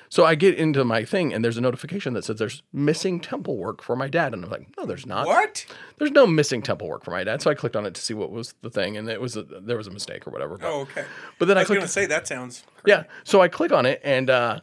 [0.08, 3.56] So I get into my thing, and there's a notification that says there's missing temple
[3.56, 5.26] work for my dad, and I'm like, no, there's not.
[5.26, 5.66] What?
[5.98, 7.42] There's no missing temple work for my dad.
[7.42, 9.42] So I clicked on it to see what was the thing, and it was a,
[9.42, 10.56] there was a mistake or whatever.
[10.58, 11.04] But, Oh, okay.
[11.38, 12.64] but then I I, was going to say that sounds.
[12.84, 13.04] yeah.
[13.24, 14.60] So I click on it and uh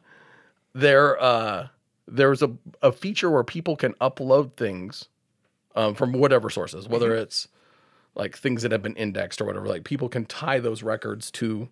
[0.73, 1.67] there uh
[2.07, 2.51] there's a,
[2.81, 5.07] a feature where people can upload things
[5.75, 7.21] um, from whatever sources, whether Mm-hmm.
[7.23, 7.47] it's
[8.15, 9.67] like things that have been indexed or whatever.
[9.67, 11.69] Like people can tie those records to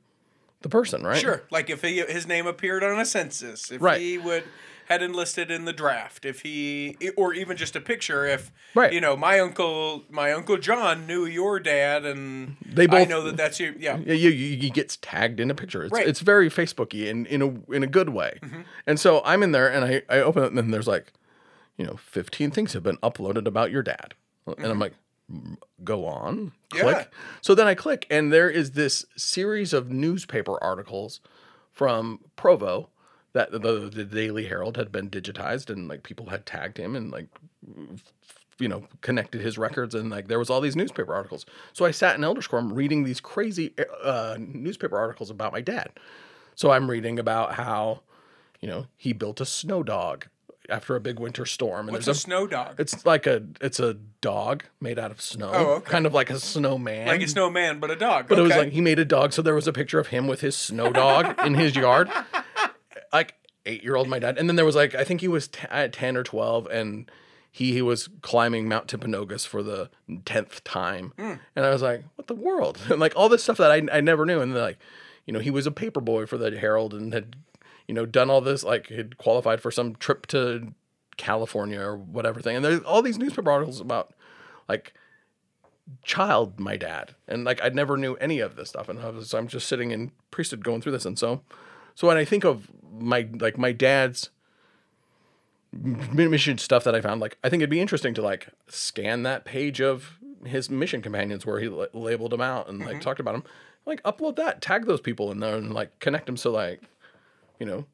[0.62, 1.18] the person, right?
[1.20, 1.44] Sure.
[1.52, 4.00] Like if he, his name appeared on a census, if Right.
[4.00, 4.44] he would
[4.88, 8.92] had enlisted in the draft, if he or even just a picture, if Right.
[8.92, 13.22] you know my uncle my uncle John knew your dad, and They I both- know
[13.24, 13.74] that that's you.
[13.80, 13.98] Yeah.
[14.06, 15.84] Yeah, you, you, he gets tagged in a picture.
[15.84, 16.06] It's, Right.
[16.08, 18.40] it's very Facebooky in, in a in a good way.
[18.42, 18.62] Mm-hmm.
[18.86, 21.14] And so I'm in there and I, I open it and there's like,
[21.78, 24.14] you know, 15 things have been uploaded about your dad.
[24.46, 24.96] And I'm like, "Mm,
[25.84, 26.96] go on, click.
[26.98, 27.18] Yeah.
[27.42, 31.20] So then I click and there is this series of newspaper articles
[31.72, 32.90] from Provo
[33.34, 37.12] that the, the Daily Herald had been digitized and like people had tagged him and
[37.12, 37.28] like
[38.62, 41.46] you know, connected his records and like there was all these newspaper articles.
[41.74, 45.90] So I sat in Elders Quorum reading these crazy uh, newspaper articles about my dad.
[46.56, 48.02] So I'm reading about how,
[48.60, 50.28] you know, he built a snow dog
[50.72, 51.88] after a big winter storm.
[51.88, 52.76] And What's a there's snow dog?
[52.80, 55.92] it's like a it's a dog made out of snow, Oh, okay.
[55.92, 57.08] kind of like a snowman.
[57.08, 58.28] like a snowman, but a dog.
[58.28, 60.28] But it was like he made a dog, so there was a picture of him
[60.28, 62.10] with his snow dog in his yard,
[63.14, 64.38] like eight year old my dad.
[64.38, 67.10] And then there was like I think he was t- at ten or twelve, and
[67.54, 69.90] he, he was climbing Mount Timpanogos for the
[70.26, 71.34] tenth time, Hmm.
[71.56, 72.78] and I was like, what the world?
[72.90, 74.80] And like all this stuff that I I never knew, and then like,
[75.26, 77.36] you know, he was a paper boy for the Herald and had,
[77.88, 80.74] you know, done all this like had qualified for some trip to
[81.18, 84.14] California or whatever thing, and there's all these newspaper articles about
[84.68, 84.94] like
[86.04, 87.16] child my dad.
[87.28, 88.88] And like i never knew any of this stuff.
[88.88, 91.06] And I was, so i'm just sitting in priesthood going through this.
[91.06, 91.42] And so
[91.96, 94.30] so when i think of my like my dad's
[95.74, 99.46] mission stuff that i found like i think it'd be interesting to like scan that
[99.46, 103.00] page of his mission companions where he la- labeled them out and like mm-hmm.
[103.00, 103.44] talked about them
[103.86, 106.82] like upload that tag those people in there and like connect them so like
[107.62, 107.86] you know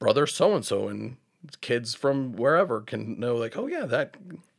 [0.00, 1.16] brother so and so and
[1.60, 4.16] kids from wherever can know like oh yeah that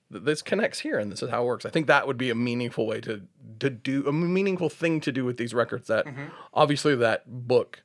[0.10, 2.36] this connects here and this is how it works i think that would be a
[2.36, 3.23] meaningful way to
[3.60, 6.28] to do a meaningful thing to do with these records that mm-hmm.
[6.54, 7.84] obviously that book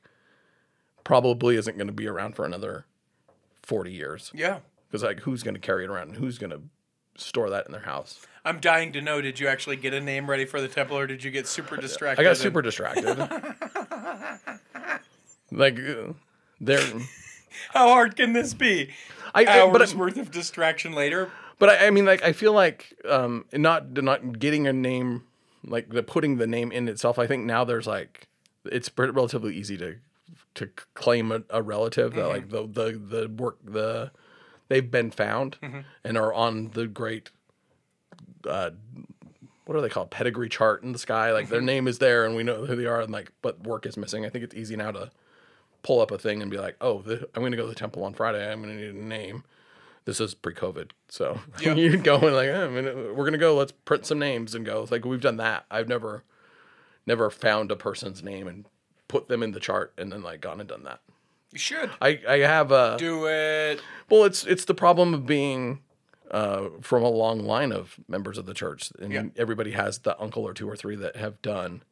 [1.03, 2.85] probably isn't going to be around for another
[3.63, 4.59] 40 years yeah.
[4.87, 6.61] because like who's going to carry it around and who's going to
[7.17, 9.21] store that in their house I'm dying to know.
[9.21, 11.77] Did you actually get a name ready for the temple, or did you get super
[11.81, 12.19] distracted?
[12.21, 13.05] i got super distracted
[15.51, 15.77] like
[16.59, 16.79] there
[17.69, 18.89] How hard can this be?
[19.33, 21.31] I, Hours but worth of distraction later.
[21.59, 25.23] But I, I mean, like, I feel like um, not not getting a name,
[25.63, 27.19] like the putting the name in itself.
[27.19, 28.27] I think now there's like,
[28.65, 29.97] it's relatively easy to
[30.55, 34.11] to claim a, a relative that like the the the work the
[34.69, 35.57] they've been found
[36.03, 37.29] and are on the great.
[38.47, 38.71] Uh,
[39.65, 40.09] what are they called?
[40.09, 41.31] Pedigree chart in the sky.
[41.31, 43.85] Like their name is there, and we know who they are, and like, but work
[43.85, 44.25] is missing.
[44.25, 45.11] I think it's easy now to
[45.83, 47.75] pull up a thing and be like, oh, the, I'm going to go to the
[47.75, 48.51] temple on Friday.
[48.51, 49.43] I'm going to need a name
[50.05, 51.75] this is pre-COVID, so Yeah.
[51.75, 53.55] you go and like, "Eh, I mean, we're gonna go.
[53.55, 54.87] Let's print some names and go.
[54.89, 55.65] Like we've done that.
[55.69, 56.23] I've never,
[57.05, 58.65] never found a person's name and
[59.07, 61.01] put them in the chart and then like gone and done that.
[61.51, 63.79] You should I I have a do it.
[64.09, 65.81] well, it's it's the problem of being
[66.31, 69.23] uh, from a long line of members of the church, and Yeah.
[69.37, 71.83] everybody has the uncle or two or three that have done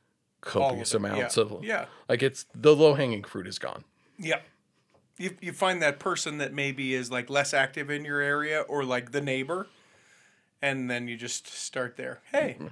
[0.41, 1.43] copious them, amounts yeah.
[1.43, 1.85] of Yeah.
[2.07, 3.83] like it's the low hanging fruit is gone.
[4.17, 4.39] Yeah.
[5.17, 8.83] You, you find that person that maybe is like less active in your area or
[8.85, 9.67] like the neighbor,
[10.61, 12.21] and then you just start there.
[12.31, 12.67] Hey, Mm-hmm.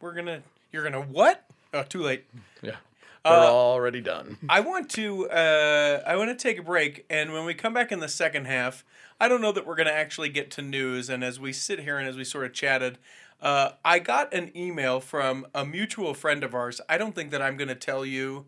[0.00, 0.42] we're gonna.
[0.72, 1.44] You're gonna what?
[1.74, 2.24] Oh, too late.
[2.62, 2.76] Yeah,
[3.24, 4.38] they're Uh, already done.
[4.48, 7.90] I want to uh, I want to take a break, and when we come back
[7.90, 8.84] in the second half,
[9.20, 11.08] I don't know that we're going to actually get to news.
[11.10, 12.98] And as we sit here and as we sort of chatted,
[13.40, 16.80] uh, I got an email from a mutual friend of ours.
[16.88, 18.46] I don't think that I'm going to tell you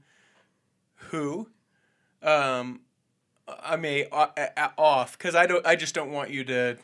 [1.11, 1.49] who.
[2.23, 2.81] Um,
[3.47, 4.29] I may uh,
[4.77, 5.65] off because I don't.
[5.67, 6.77] I just don't want you to.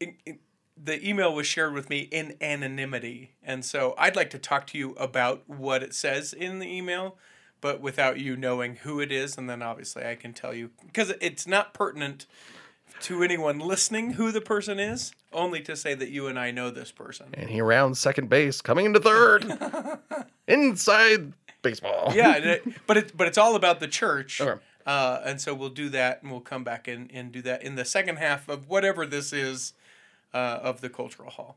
[0.00, 0.38] it- it-
[0.76, 4.76] the email was shared with me in anonymity, and so I'd like to talk to
[4.78, 7.16] you about what it says in the email,
[7.60, 11.10] but without you knowing who it is, and then obviously I can tell you because
[11.20, 12.26] it's not pertinent
[13.02, 16.70] to anyone listening who the person is, only to say that you and I know
[16.70, 17.26] this person.
[17.34, 19.44] And he rounds second base, coming into third,
[20.48, 22.12] inside baseball.
[22.14, 24.40] Yeah, it- but it but it's all about the church.
[24.40, 24.60] Okay.
[24.86, 27.74] Uh, and so we'll do that, and we'll come back and, and do that in
[27.74, 29.72] the second half of whatever this is
[30.34, 31.56] uh, of the cultural hall.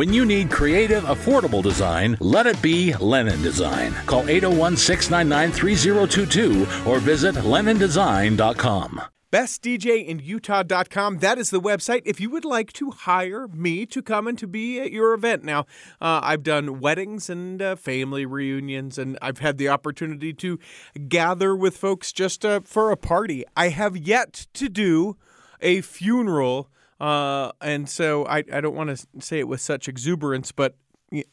[0.00, 3.92] When you need creative, affordable design, let it be Lennon Design.
[4.06, 9.02] Call 801 699 3022 or visit LennonDesign.com.
[9.30, 11.18] bestdjinutah.com.
[11.18, 12.00] That is the website.
[12.06, 15.44] If you would like to hire me to come and to be at your event.
[15.44, 15.66] Now,
[16.00, 20.58] uh, I've done weddings and uh, family reunions, and I've had the opportunity to
[21.08, 23.44] gather with folks just uh, for a party.
[23.54, 25.18] I have yet to do
[25.60, 26.70] a funeral.
[27.00, 30.74] Uh, and so I, I don't want to say it with such exuberance, but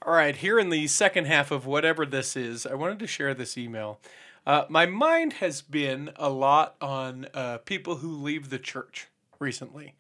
[0.07, 3.35] All right, here in the second half of whatever this is, I wanted to share
[3.35, 3.99] this email.
[4.47, 9.09] Uh, my mind has been a lot on uh, people who leave the church
[9.41, 9.97] recently.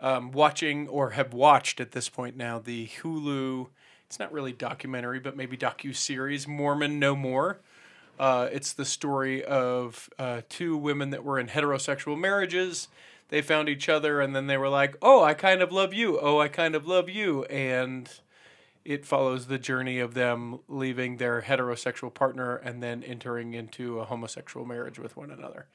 [0.00, 3.66] Um, watching or have watched at this point now the Hulu,
[4.06, 7.60] it's not really documentary, but maybe docu series, Mormon No More.
[8.18, 12.88] Uh, it's the story of uh, two women that were in heterosexual marriages.
[13.28, 16.18] They found each other and then they were like, oh, I kind of love you.
[16.18, 17.44] Oh, I kind of love you.
[17.44, 18.08] And
[18.84, 24.04] it follows the journey of them leaving their heterosexual partner and then entering into a
[24.04, 25.66] homosexual marriage with one another.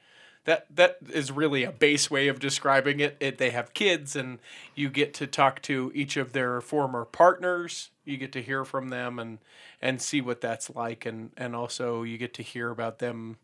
[0.44, 3.16] That that is really a base way of describing it.
[3.20, 3.38] it.
[3.38, 4.38] They have kids, and
[4.74, 7.90] you get to talk to each of their former partners.
[8.04, 9.38] You get to hear from them and
[9.82, 13.36] and see what that's like, and and also you get to hear about them,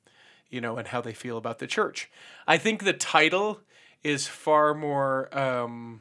[0.49, 2.11] you know, and how they feel about the church.
[2.47, 3.61] I think the title
[4.03, 5.37] is far more.
[5.37, 6.01] Um,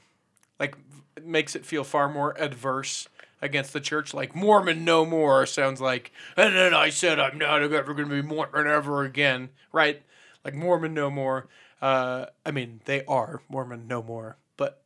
[0.60, 0.78] like
[1.22, 3.10] makes it feel far more adverse
[3.44, 4.14] against the church.
[4.14, 8.22] Like Mormon no more sounds like, and then I said I'm not ever going to
[8.22, 10.02] be Mormon ever again, right?
[10.44, 11.48] Like Mormon no more.
[11.82, 14.82] Uh, I mean, they are Mormon no more, but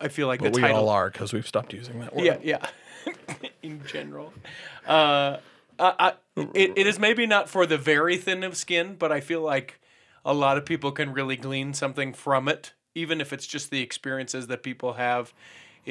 [0.00, 0.78] I feel like But the we title.
[0.82, 2.24] all are because we've stopped using that word.
[2.24, 2.66] Yeah, yeah.
[3.62, 4.32] In general,
[4.86, 5.38] uh,
[5.78, 6.12] I, I,
[6.54, 9.80] it, it is maybe not for the very thin of skin, but I feel like
[10.24, 13.80] a lot of people can really glean something from it, even if it's just the
[13.82, 15.32] experiences that people have.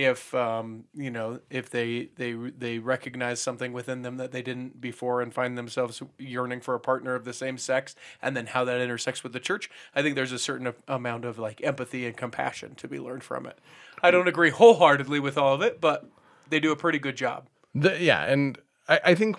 [0.02, 4.80] If um, you know, if they they they recognize something within them that they didn't
[4.80, 8.64] before, and find themselves yearning for a partner of the same sex, and then how
[8.64, 12.16] that intersects with the church, I think there's a certain amount of like empathy and
[12.16, 13.60] compassion to be learned from it.
[14.02, 16.10] I don't agree wholeheartedly with all of it, but
[16.50, 17.48] they do a pretty good job.
[17.76, 19.36] The, yeah, and I, I think,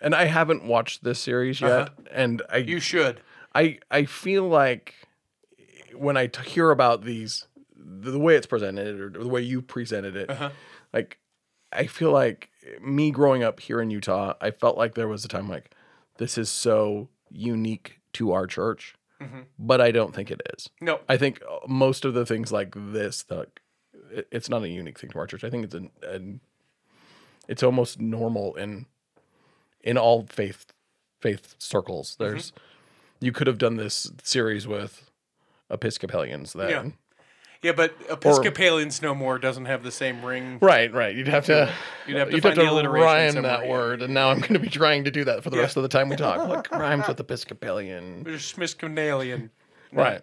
[0.00, 1.88] and I haven't watched this series yet, Uh-huh.
[2.10, 3.20] and I You should.
[3.54, 4.94] I I feel like
[5.94, 7.46] when I t- hear about these,
[8.00, 10.50] the way it's presented or the way you presented it, Uh-huh.
[10.92, 11.18] like
[11.72, 15.28] I feel like me growing up here in Utah, I felt like there was a
[15.28, 15.74] time like
[16.18, 18.94] this is so unique to our church,
[19.58, 20.68] but I don't think it is.
[20.80, 21.00] No.
[21.08, 23.46] I think uh, most of the things like this, the,
[24.30, 25.44] it's not a unique thing to our church.
[25.44, 26.40] I think it's an, an
[27.48, 28.86] it's almost normal in
[29.80, 30.66] in all faith
[31.20, 32.12] faith circles.
[32.12, 32.22] Mm-hmm.
[32.24, 32.52] There's
[33.20, 35.10] you could have done this series with
[35.70, 36.68] Episcopalians then.
[36.70, 36.84] Yeah.
[37.62, 40.58] Yeah, but Episcopalians no more doesn't have the same ring.
[40.60, 41.14] Right, right.
[41.14, 41.72] You'd have to
[42.08, 44.58] You'd have to find the alliteration rhyme somewhere, that word, and now I'm going to
[44.58, 45.62] be trying to do that for the Yeah.
[45.62, 46.48] rest of the time we talk.
[46.48, 48.24] Like rhymes with Episcopalian.
[48.26, 49.50] Episcopalian.
[49.92, 50.22] Right.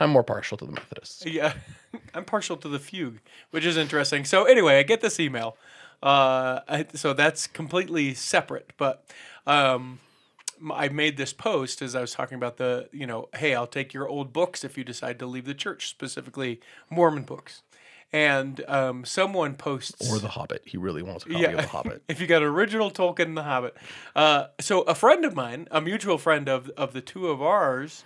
[0.00, 1.24] I'm more partial to the Methodists.
[1.26, 1.54] Yeah,
[2.14, 3.18] I'm partial to the fugue,
[3.50, 4.24] which is interesting.
[4.24, 5.56] So anyway, I get this email.
[6.02, 9.04] Uh, I, so that's completely separate, but
[9.46, 9.98] um,
[10.72, 13.92] I made this post as I was talking about the, you know, hey, I'll take
[13.92, 17.62] your old books if you decide to leave the church, specifically Mormon books.
[18.12, 20.62] And um, someone posts Or The Hobbit.
[20.64, 22.02] He really wants a copy of The Hobbit.
[22.08, 23.76] if you got original Tolkien and The Hobbit.
[24.16, 28.04] Uh, so a friend of mine, a mutual friend of of the two of ours,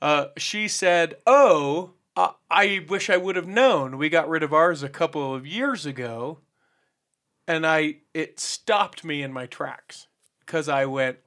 [0.00, 3.98] uh, she said, "Oh, uh, I wish I would have known.
[3.98, 6.38] We got rid of ours a couple of years ago."
[7.46, 10.06] And I it stopped me in my tracks
[10.40, 11.18] because I went,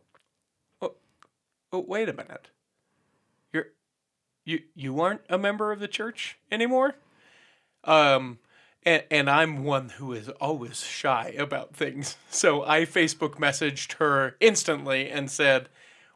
[1.76, 2.49] oh, wait a minute.
[3.51, 3.67] You're
[4.45, 6.95] you you aren't a member of the church anymore?
[7.84, 8.39] Um,
[8.86, 12.17] and, and I'm one who is always shy about things.
[12.30, 15.69] So I Facebook messaged her instantly and said,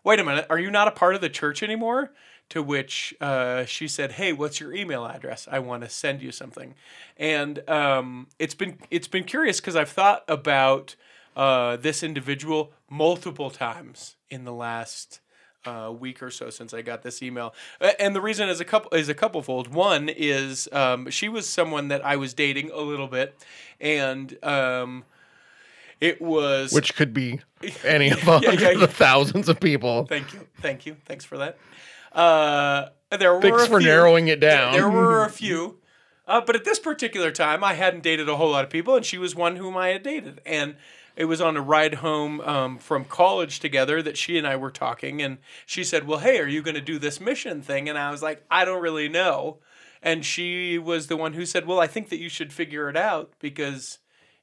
[0.04, 2.12] Wait a minute, are you not a part of the church anymore?
[2.50, 5.48] To which uh, she said, "Hey, what's your email address?
[5.52, 6.74] I want to send you something."
[7.16, 10.96] And um, it's been it's been curious because I've thought about
[11.36, 15.20] uh, this individual multiple times in the last
[15.70, 17.54] uh, week or so since I got this email.
[18.00, 19.68] And the reason is a couple is a couple fold.
[19.74, 23.36] One is um, she was someone that I was dating a little bit,
[23.80, 25.04] and um,
[26.02, 27.40] it was Which could be
[27.84, 28.78] any of Yeah, yeah, yeah.
[28.78, 30.06] the thousands of people.
[30.06, 31.58] Thank you, thank you, thanks for that.
[32.12, 34.74] Uh, there were Thanks a for few- narrowing it down.
[34.74, 35.78] There were a few,
[36.28, 39.06] uh, but at this particular time, I hadn't dated a whole lot of people, and
[39.06, 40.76] she was one whom I had dated, and
[41.20, 44.72] it was on a ride home um, from college together that she and I were
[44.72, 47.98] talking, and she said, "Well, hey, are you going to do this mission thing?" And
[47.98, 49.58] I was like, "I don't really know,"
[50.02, 52.98] and she was the one who said, "Well, I think that you should figure it
[52.98, 54.00] out because."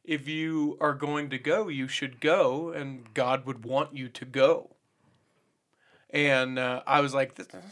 [0.08, 4.24] If you are going to go, you should go, and God would want you to
[4.24, 4.76] go.
[6.10, 7.64] And uh, I was like, this is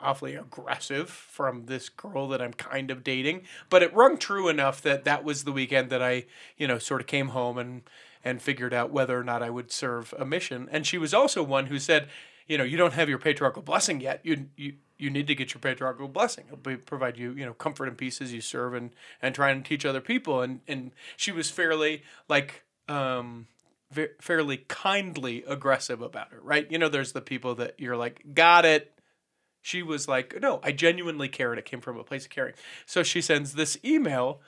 [0.00, 3.42] awfully aggressive from this girl that I'm kind of dating.
[3.70, 7.00] But it rung true enough that that was the weekend that I, you know, sort
[7.00, 7.82] of came home and,
[8.24, 10.68] and figured out whether or not I would serve a mission.
[10.70, 12.08] And she was also one who said,
[12.46, 14.20] you know, you don't have your patriarchal blessing yet.
[14.24, 16.44] You, you, you need to get your patriarchal blessing.
[16.48, 18.90] It'll be, provide you, you know, comfort and peace as you serve and,
[19.22, 20.42] and try and teach other people.
[20.42, 23.46] And, and she was fairly like, um,
[23.92, 26.70] ve- fairly kindly aggressive about it, right?
[26.70, 28.92] You know, there's the people that you're like, got it.
[29.62, 32.54] She was like, no, I genuinely care, and it came from a place of caring.
[32.86, 34.40] So she sends this email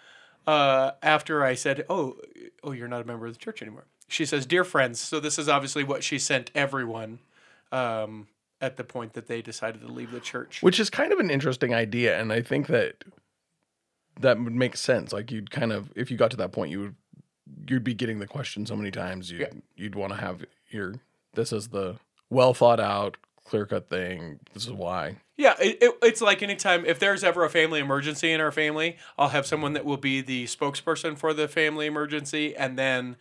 [0.46, 2.16] uh, after I said, oh,
[2.64, 3.84] oh, you're not a member of the church anymore.
[4.08, 5.00] She says, dear friends.
[5.00, 7.20] So this is obviously what she sent everyone
[7.70, 8.26] um,
[8.60, 10.62] at the point that they decided to leave the church.
[10.62, 13.02] which is kind of an interesting idea and i think that
[14.20, 16.78] that would make sense like you'd kind of if you got to that point you
[16.80, 16.94] would
[17.68, 19.48] you'd be getting the question so many times you'd, Yeah.
[19.74, 20.94] you'd want to have your
[21.34, 21.96] this is the
[22.30, 24.40] well thought out clear cut thing.
[24.52, 25.16] This is why.
[25.36, 28.96] Yeah, it, it, it's like anytime if there's ever a family emergency in our family,
[29.18, 33.16] I'll have someone that will be the spokesperson for the family emergency, and then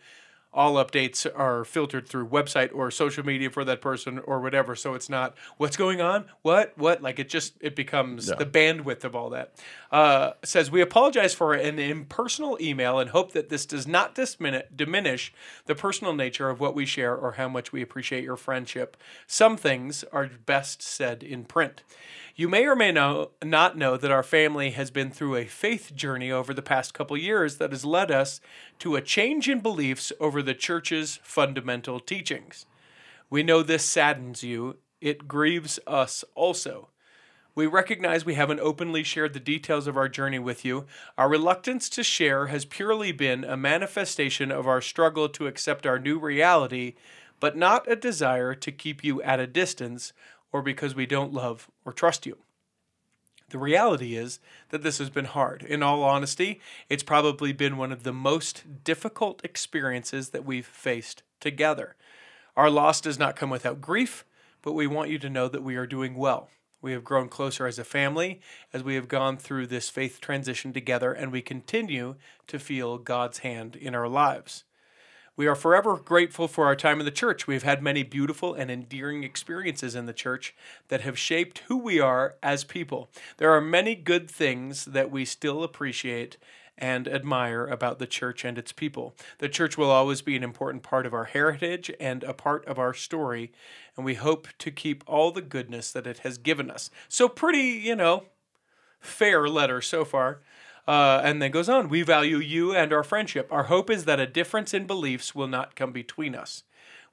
[0.54, 4.74] all updates are filtered through website or social media for that person or whatever.
[4.76, 7.02] So it's not what's going on, what, what.
[7.02, 9.54] Like it just it becomes the bandwidth of all that.
[9.90, 14.64] Uh, says we apologize for an impersonal email and hope that this does not dismin-
[14.74, 15.32] diminish
[15.66, 18.96] the personal nature of what we share or how much we appreciate your friendship.
[19.26, 21.82] Some things are best said in print.
[22.34, 25.94] You may or may know, not know that our family has been through a faith
[25.94, 28.40] journey over the past couple years that has led us
[28.78, 32.64] to a change in beliefs over the church's fundamental teachings.
[33.28, 36.88] We know this saddens you, it grieves us also.
[37.54, 40.86] We recognize we haven't openly shared the details of our journey with you.
[41.18, 45.98] Our reluctance to share has purely been a manifestation of our struggle to accept our
[45.98, 46.94] new reality,
[47.40, 50.14] but not a desire to keep you at a distance
[50.52, 52.38] or because we don't love or trust you.
[53.48, 54.38] The reality is
[54.70, 55.62] that this has been hard.
[55.62, 61.22] In all honesty, it's probably been one of the most difficult experiences that we've faced
[61.38, 61.94] together.
[62.56, 64.24] Our loss does not come without grief,
[64.62, 66.48] but we want you to know that we are doing well.
[66.80, 68.40] We have grown closer as a family
[68.72, 73.38] as we have gone through this faith transition together, and we continue to feel God's
[73.38, 74.64] hand in our lives.
[75.34, 77.46] We are forever grateful for our time in the church.
[77.46, 80.54] We've had many beautiful and endearing experiences in the church
[80.88, 83.10] that have shaped who we are as people.
[83.38, 86.36] There are many good things that we still appreciate
[86.76, 89.14] and admire about the church and its people.
[89.38, 92.78] The church will always be an important part of our heritage and a part of
[92.78, 93.52] our story,
[93.96, 96.90] and we hope to keep all the goodness that it has given us.
[97.08, 98.24] So, pretty, you know,
[99.00, 100.40] fair letter so far.
[100.86, 103.48] Uh, and then goes on, we value you and our friendship.
[103.52, 106.64] Our hope is that a difference in beliefs will not come between us.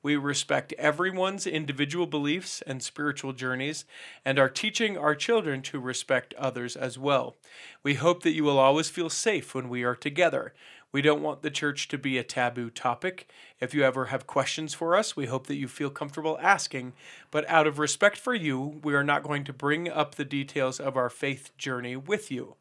[0.02, 3.84] We respect everyone's individual beliefs and spiritual journeys
[4.24, 7.36] and are teaching our children to respect others as well.
[7.84, 10.54] We hope that you will always feel safe when we are together.
[10.92, 13.30] We don't want the church to be a taboo topic.
[13.60, 16.94] If you ever have questions for us, we hope that you feel comfortable asking.
[17.30, 20.80] But out of respect for you, we are not going to bring up the details
[20.80, 22.56] of our faith journey with you.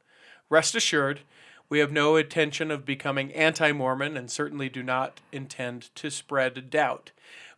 [0.50, 1.20] Rest assured,
[1.68, 6.70] we have no intention of becoming anti Mormon and certainly do not intend to spread
[6.70, 7.10] doubt.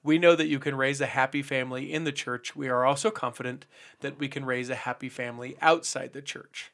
[0.03, 2.57] We know that you can raise a happy family in the church.
[2.57, 3.67] We are also confident
[4.01, 6.73] that we can raise a happy family outside the church.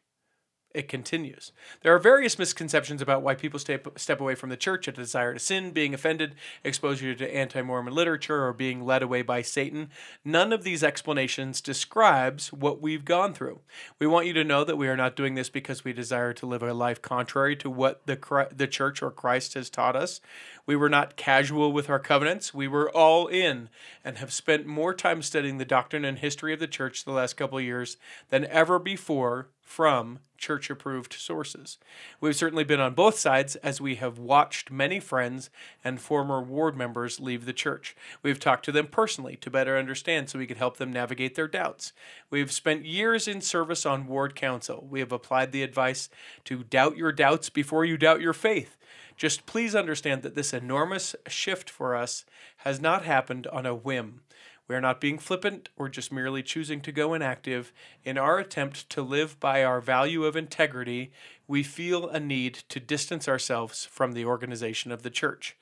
[0.77, 1.53] It continues.
[1.81, 5.33] There are various misconceptions about why people step, step away from the church a desire
[5.33, 9.89] to sin, being offended, exposure to anti Mormon literature, or being led away by Satan.
[10.22, 13.61] None of these explanations describes what we've gone through.
[13.99, 16.45] We want you to know that we are not doing this because we desire to
[16.45, 20.20] live a life contrary to what the, the church or Christ has taught us.
[20.66, 22.53] We were not casual with our covenants.
[22.53, 23.70] We were all in
[24.05, 27.39] and have spent more time studying the doctrine and history of the church the last
[27.39, 27.97] couple years
[28.29, 31.78] than ever before from church approved sources.
[32.20, 35.51] We've certainly been on both sides as we have watched many friends
[35.84, 37.97] and former ward members leave the church.
[38.22, 41.49] We've talked to them personally to better understand so we could help them navigate their
[41.49, 41.93] doubts.
[42.30, 44.87] We've spent years in service on ward council.
[44.91, 46.09] We have applied the advice
[46.45, 48.76] to doubt your doubts before you doubt your faith.
[49.16, 52.26] Just please understand that this enormous shift for us
[52.59, 54.20] has not happened on a whim.
[54.69, 57.73] We are not being flippant or just merely choosing to go inactive.
[58.05, 61.12] In our attempt to live by our value of integrity,
[61.47, 65.57] we feel a need to distance ourselves from the organization of the church.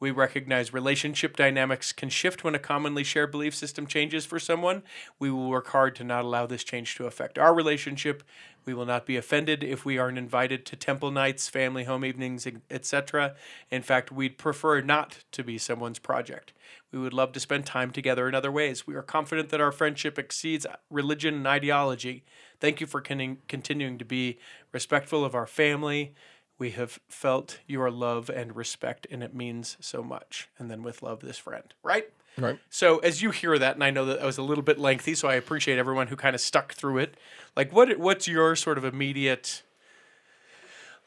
[0.00, 4.82] We recognize relationship dynamics can shift when a commonly shared belief system changes for someone.
[5.18, 8.22] We will work hard to not allow this change to affect our relationship.
[8.68, 12.46] We will not be offended if we aren't invited to temple nights, family home evenings,
[12.70, 13.34] etc.
[13.70, 16.52] In fact, we'd prefer not to be someone's project.
[16.92, 18.86] We would love to spend time together in other ways.
[18.86, 22.24] We are confident that our friendship exceeds religion and ideology.
[22.60, 24.38] Thank you for con- continuing to be
[24.70, 26.12] respectful of our family
[26.58, 30.48] we have felt your love and respect, and it means so much.
[30.58, 32.10] And then with love, this friend, right?
[32.38, 32.58] Right.
[32.70, 35.28] So as you hear that, and I know that was a little bit lengthy, so
[35.28, 37.16] I appreciate everyone who kind of stuck through it.
[37.56, 39.62] Like, what what's your sort of immediate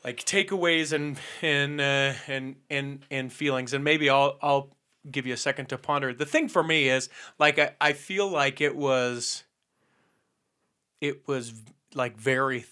[0.04, 3.74] like takeaways and and uh, and and and feelings?
[3.74, 4.76] And maybe I'll I'll
[5.10, 6.14] give you a second to ponder.
[6.14, 7.10] The thing for me is
[7.40, 9.46] like I, I feel like it was
[11.00, 11.54] it was
[11.96, 12.70] like very th-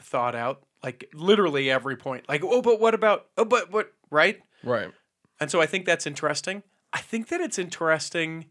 [0.00, 2.28] thought out like literally every point.
[2.28, 3.26] Like, oh, but what about?
[3.36, 3.92] Oh, but what?
[4.10, 4.40] Right?
[4.62, 4.92] Right.
[5.40, 6.62] And so I think that's interesting.
[6.96, 8.46] I think that it's interesting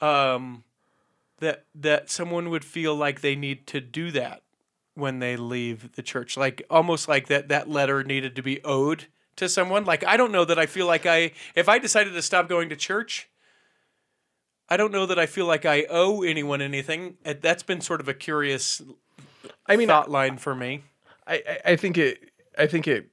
[0.00, 0.62] um,
[1.40, 4.42] that that someone would feel like they need to do that
[4.94, 9.06] when they leave the church, like almost like that that letter needed to be owed
[9.34, 9.84] to someone.
[9.84, 12.68] Like I don't know that I feel like I if I decided to stop going
[12.68, 13.28] to church.
[14.68, 17.16] I don't know that I feel like I owe anyone anything.
[17.24, 18.80] That's been sort of a curious
[19.66, 20.84] I mean, thought line for me.
[21.26, 23.10] I, I, I think it I think it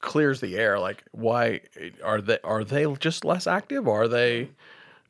[0.00, 0.78] clears the air.
[0.78, 1.60] Like, why
[2.04, 3.88] are they are they just less active?
[3.88, 4.50] Are they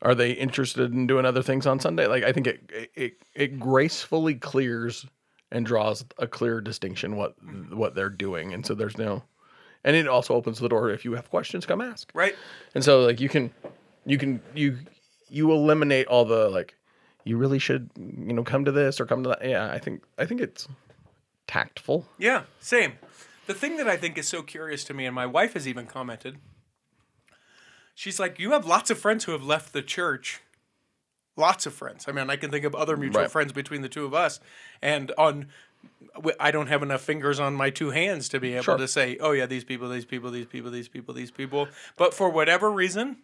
[0.01, 2.07] are they interested in doing other things on Sunday?
[2.07, 5.05] Like, I think it it it gracefully clears
[5.51, 7.35] and draws a clear distinction what
[7.71, 9.23] what they're doing, and so there's no,
[9.83, 12.11] and it also opens the door if you have questions, come ask.
[12.13, 12.35] Right.
[12.73, 13.51] And so like you can
[14.05, 14.79] you can you
[15.29, 16.75] you eliminate all the like
[17.23, 19.47] you really should you know come to this or come to that.
[19.47, 20.67] Yeah, I think I think it's
[21.47, 22.07] tactful.
[22.17, 22.93] Yeah, same.
[23.51, 25.85] The thing that I think is so curious to me, and my wife has even
[25.85, 26.37] commented,
[27.93, 30.39] she's like, You have lots of friends who have left the church.
[31.35, 32.05] Lots of friends.
[32.07, 33.31] I mean, I can think of other mutual Right.
[33.31, 34.39] friends between the two of us.
[34.81, 35.47] And on,
[36.39, 38.77] I don't have enough fingers on my two hands to be able Sure.
[38.77, 41.67] to say, Oh, yeah, these people, these people, these people, these people, these people.
[41.97, 43.17] But for whatever reason,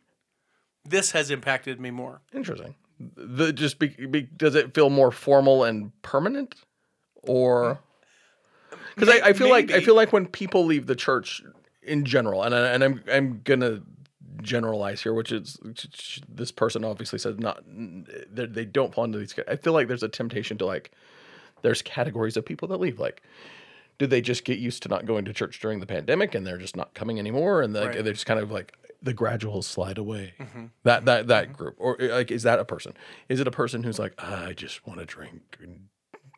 [0.84, 2.20] this has impacted me more.
[2.34, 2.76] Interesting.
[3.00, 6.56] The just be, be, does it feel more formal and permanent,
[7.24, 7.80] or
[8.96, 11.42] because I, I feel like I feel like when people leave the church
[11.82, 13.82] in general, and I, and I'm I'm gonna
[14.42, 15.58] generalize here, which is
[16.30, 19.34] this person obviously said not they they don't fall into these.
[19.48, 20.92] I feel like there's a temptation to like
[21.62, 23.22] there's categories of people that leave like.
[24.00, 26.60] Did they just get used to not going to church during the pandemic and they're
[26.60, 27.64] just not coming anymore?
[27.64, 28.04] And like, Right.
[28.04, 30.36] they're just kind of like the gradual slide away.
[30.84, 32.94] That that that group, or like, is that a person?
[33.28, 35.58] Is it a person who's like, "Ah, I just want to drink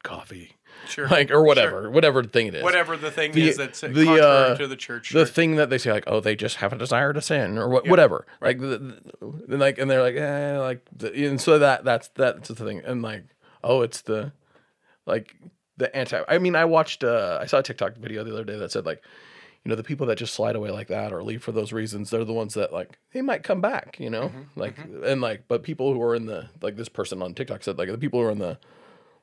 [0.03, 0.55] coffee,
[0.87, 1.07] Sure.
[1.07, 4.19] like or whatever, whatever thing it is, Whatever the thing The- is that's the, contrary
[4.21, 5.09] uh, to the church.
[5.11, 5.25] the sure.
[5.25, 7.87] thing that they say like, oh, they just have a desire to sin or what,
[7.87, 9.01] whatever, like, the, the-
[9.49, 12.81] and like, and they're like, eh, like, the, and so that that's that's the thing,
[12.85, 13.23] and like,
[13.63, 14.31] oh, it's the
[15.05, 15.35] like
[15.77, 16.21] the anti.
[16.27, 18.85] I mean, I watched, uh, I saw a TikTok video the other day that said
[18.85, 19.01] like,
[19.65, 22.09] you know, the people that just slide away like that or leave for those reasons,
[22.09, 25.63] they're the ones that like they might come back, you know, like and like, but
[25.63, 28.25] people who are in the like this person on TikTok said like the people who
[28.27, 28.57] are in the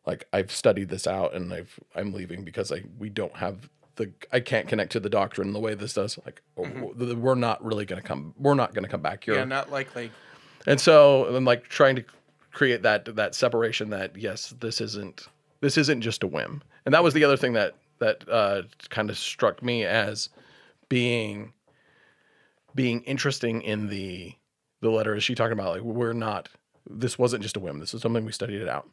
[0.07, 4.13] like I've studied this out and I've I'm leaving because I we don't have the
[4.33, 6.19] I can't connect to the doctrine the way this does.
[6.25, 9.35] Like w- w- we're not really gonna come we're not gonna come back here.
[9.35, 10.11] yeah, not likely.
[10.67, 12.05] And so I'm like trying to
[12.53, 15.27] create that that separation that yes, this isn't
[15.61, 16.63] this isn't just a whim.
[16.85, 20.29] And that was the other thing that that uh, kind of struck me as
[20.89, 21.53] being
[22.75, 24.35] being interesting in the
[24.83, 25.17] the letter.
[25.17, 26.49] Is she talking about like we're not
[26.89, 27.79] this wasn't just a whim.
[27.81, 28.89] This is something we studied it out.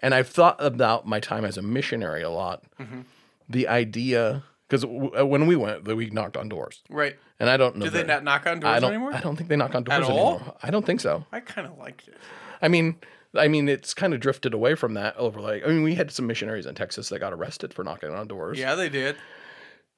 [0.00, 2.62] And I've thought about my time as a missionary a lot.
[2.80, 3.00] Mm-hmm.
[3.48, 7.16] The idea because w- uh, when we went, we knocked on doors, Right.
[7.40, 7.86] and I don't know.
[7.86, 8.90] Do they not knock on doors I don't.
[8.92, 9.14] anymore?
[9.14, 10.34] I don't think they knock on doors At all?
[10.36, 10.54] anymore.
[10.62, 11.24] I don't think so.
[11.32, 12.18] I kind of liked it.
[12.60, 12.96] I mean,
[13.34, 15.64] I mean, it's kind of drifted away from that over like.
[15.64, 18.58] I mean, we had some missionaries in Texas that got arrested for knocking on doors.
[18.58, 19.16] Yeah, they did.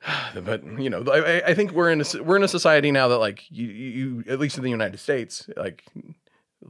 [0.44, 3.18] but you know, I, I- think we're in a we're in a society now that
[3.18, 5.84] like you you- at least in the United States like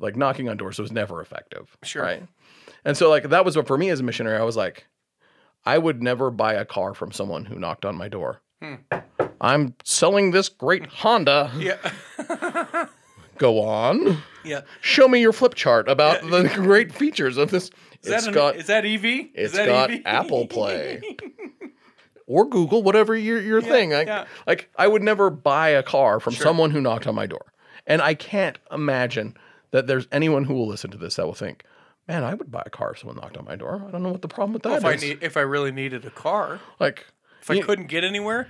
[0.01, 1.77] like knocking on doors was never effective.
[1.83, 2.03] Sure.
[2.03, 2.23] Right.
[2.85, 4.87] And so like that was what for me as a missionary, I was like,
[5.65, 8.41] I would never buy a car from someone who knocked on my door.
[8.63, 8.75] Hmm.
[9.41, 11.51] I'm selling this great Honda.
[11.57, 11.77] Yeah.
[13.39, 14.19] Go on.
[14.45, 14.63] yeah.
[14.83, 17.65] Show me your flip chart about the great features of this.
[17.65, 17.71] Is
[18.03, 19.05] It's that, an, got is that EV?
[19.05, 20.01] Is it's that got EV?
[20.05, 21.01] Apple Play.
[22.27, 23.91] or Google, whatever your your thing.
[23.91, 24.27] Like, yeah.
[24.47, 27.53] like I would never buy a car from someone who knocked on my door,
[27.87, 29.37] and I can't imagine
[29.71, 31.65] that there's anyone who will listen to this that will think,
[32.09, 34.11] "Man, I would buy a car if someone knocked on my door." I don't know
[34.11, 36.61] what the problem with oh, that if I need, if I really needed a car,
[36.79, 37.07] like,
[37.43, 38.49] if I you- couldn't get anywhere,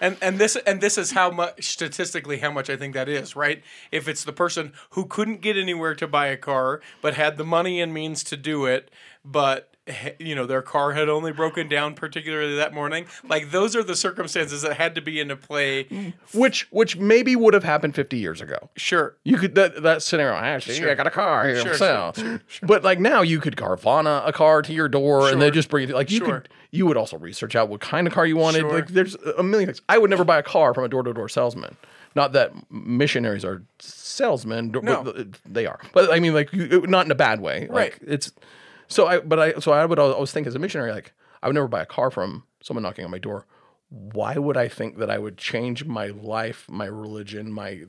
[0.00, 3.36] and and this and this is how much statistically how much I think that is
[3.36, 3.62] right.
[3.90, 7.44] If it's the person who couldn't get anywhere to buy a car but had the
[7.44, 8.90] money and means to do it,
[9.24, 9.71] but
[10.20, 13.96] you know their car had only broken down particularly that morning, like those are the
[13.96, 15.84] circumstances that had to be into play.
[15.84, 16.12] Mm.
[16.34, 18.70] which which maybe would have happened 50 years ago.
[18.76, 20.34] Sure, You could that that scenario.
[20.36, 22.38] Actually, I got a car here Sure, for sure, sale.
[22.62, 25.88] But like now, you could Carvana a car to your door, and they just bring
[25.88, 25.94] it.
[25.94, 26.40] Like you Sure.
[26.42, 28.60] could, you would also research out what kind of car you wanted.
[28.60, 28.72] Sure.
[28.72, 29.82] Like there's a million things.
[29.88, 31.76] I would never buy a car from a door to door salesman.
[32.14, 34.70] Not that missionaries are salesmen.
[34.82, 35.02] No.
[35.02, 35.80] but they are.
[35.92, 37.62] But I mean, like not in a bad way.
[37.62, 37.94] Like, Right.
[38.06, 38.30] It's
[38.92, 39.20] so I.
[39.20, 39.52] But I.
[39.60, 41.12] So I would always think as a missionary, like
[41.42, 43.46] I would never buy a car from someone knocking on my door.
[43.88, 47.82] Why would I think that I would change my life, my religion, my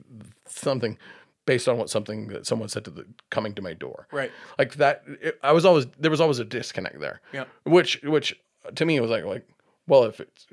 [0.48, 0.98] something
[1.46, 4.08] based on what something that someone said to the coming to my door?
[4.12, 4.32] Right.
[4.58, 5.04] Like that.
[5.22, 7.22] It, I was always there was always a disconnect there.
[7.32, 7.46] Yeah.
[7.64, 8.36] Which which
[8.76, 9.48] to me it was like like
[9.88, 10.48] well if it's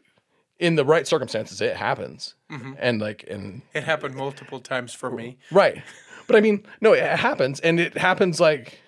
[0.58, 2.72] in the right circumstances it happens Mm-hmm.
[2.78, 5.38] and like and it happened multiple times for me.
[5.52, 5.82] Right.
[6.26, 8.78] But I mean, no, it happens, and it happens like,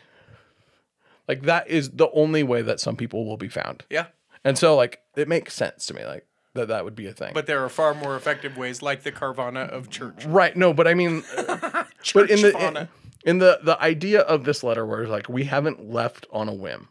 [1.29, 4.07] like that is the only way that some people will be found, Yeah.
[4.45, 7.33] and so like it makes sense to me, like that that would be a thing.
[7.35, 10.25] But there are far more effective ways, like the Carvana of church.
[10.27, 12.89] right, no, but I mean, but in the in,
[13.25, 16.55] in the the idea of this letter, where it's like we haven't left on a
[16.55, 16.89] whim,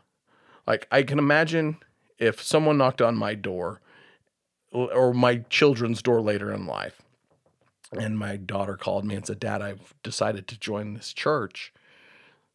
[0.66, 1.78] like I can imagine
[2.18, 3.82] if someone knocked on my door,
[4.72, 7.02] or my children's door later in life.
[8.00, 11.74] And my daughter called me and said, Dad, I've decided to join this church.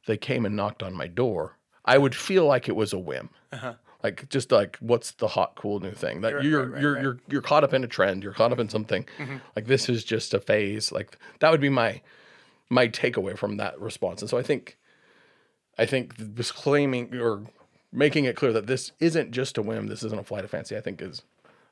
[0.07, 1.59] They came and knocked on my door.
[1.87, 3.30] I would feel like it was a whim.
[3.53, 3.74] Uh-huh.
[4.03, 7.03] Like just like what's the hot cool new thing that Right, you're right, you're right.
[7.03, 9.39] you're you're caught up in a trend you're caught up in something mm-hmm.
[9.57, 12.01] like this is just a phase like that would be my
[12.68, 14.76] my takeaway from that response and so I think
[15.78, 17.43] I think this claiming or
[17.93, 20.76] making it clear that this isn't just a whim, this isn't a flight of fancy,
[20.76, 21.22] I think is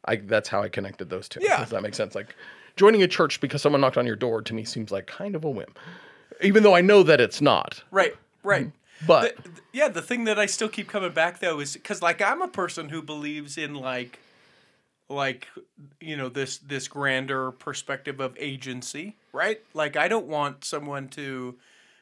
[0.06, 1.40] I that's how I connected those two.
[1.42, 1.60] Yeah.
[1.60, 2.14] Does that make sense?
[2.14, 2.34] Like
[2.76, 5.44] joining a church because someone knocked on your door to me seems like kind of
[5.44, 5.72] a whim.
[6.42, 7.82] Even though I know that it's not.
[7.90, 8.66] Right, right.
[8.66, 8.76] Mm-hmm.
[9.00, 12.02] But The- th- yeah, the thing that I still keep coming back though is because
[12.02, 14.18] like I'm a person who believes in like,
[15.08, 15.48] like
[16.00, 19.60] you know this this grander perspective of agency, right?
[19.74, 21.56] Like I don't want someone to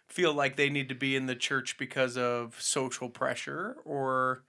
[0.06, 4.42] feel like they need to be in the church because of social pressure or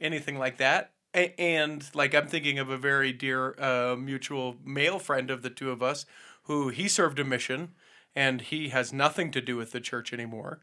[0.00, 0.92] anything like that.
[1.14, 5.50] A- and like I'm thinking of a very dear uh, mutual male friend of the
[5.50, 6.06] two of us
[6.44, 7.74] who he served a mission
[8.16, 10.60] and he has nothing to do with the church anymore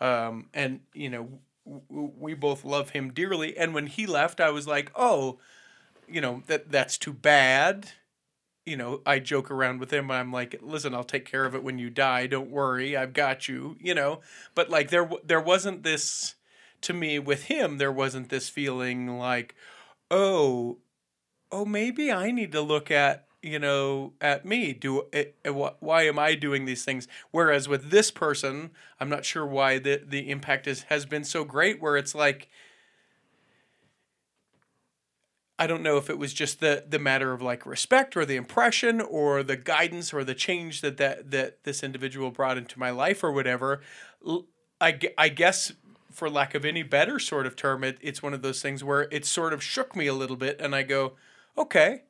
[0.00, 1.28] um, and you know
[1.66, 3.56] w- we both love him dearly.
[3.56, 5.38] And when he left i was like oh
[6.08, 7.92] you know that that's too bad.
[8.66, 10.10] You know i joke around with him.
[10.10, 12.26] I'm like listen i'll take care of it when you die.
[12.26, 12.96] Don't worry.
[12.96, 14.20] I've got you you know?
[14.54, 16.34] But like there there wasn't this
[16.84, 19.54] to me with him there wasn't this feeling like
[20.10, 20.76] oh
[21.50, 25.82] oh maybe i need to look at you know at me do it, it, wh-
[25.82, 30.02] why am i doing these things whereas with this person i'm not sure why the
[30.06, 32.48] the impact is has been so great where it's like
[35.56, 38.34] I don't know if it was just the the matter of like respect or the
[38.36, 42.90] impression or the guidance or the change that that, that this individual brought into my
[42.90, 43.80] life or whatever.
[44.80, 45.72] I, I guess
[46.10, 49.02] for lack of any better sort of term, it, it's one of those things where
[49.10, 51.14] it sort of shook me a little bit and I go,
[51.56, 52.02] okay,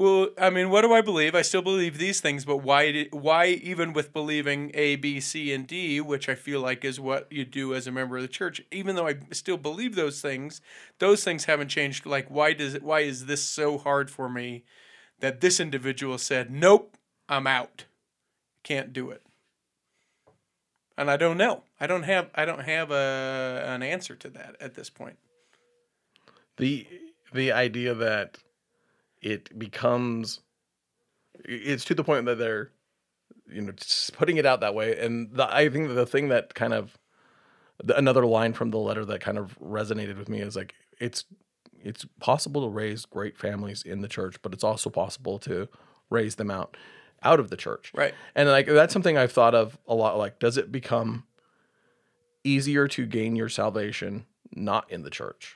[0.00, 1.34] well, I mean, what do I believe?
[1.34, 3.08] I still believe these things, but why?
[3.10, 7.30] Why even with believing A, B, C, and D, which I feel like is what
[7.30, 10.62] you do as a member of the church, even though I still believe those things,
[11.00, 12.06] those things haven't changed.
[12.06, 12.82] Like, why does it?
[12.82, 14.64] Why is this so hard for me?
[15.18, 16.96] That this individual said, "Nope,
[17.28, 17.84] I'm out.
[18.62, 19.22] Can't do it."
[20.96, 21.64] And I don't know.
[21.78, 22.30] I don't have.
[22.34, 25.18] I don't have a an answer to that at this point.
[26.56, 26.86] the
[27.34, 28.38] the idea that
[29.20, 30.40] it becomes
[31.44, 32.70] it's to the point that they're
[33.50, 34.98] you know just putting it out that way.
[34.98, 36.98] And the, i think the thing that kind of
[37.82, 41.24] the, another line from the letter that kind of resonated with me is like it's
[41.82, 45.68] it's possible to raise great families in the church but it's also possible to
[46.10, 46.76] raise them out
[47.22, 47.92] out of the church.
[47.94, 48.14] Right.
[48.34, 51.24] and like that's something i've thought of a lot like does it become
[52.44, 55.54] easier to gain your salvation not in the church?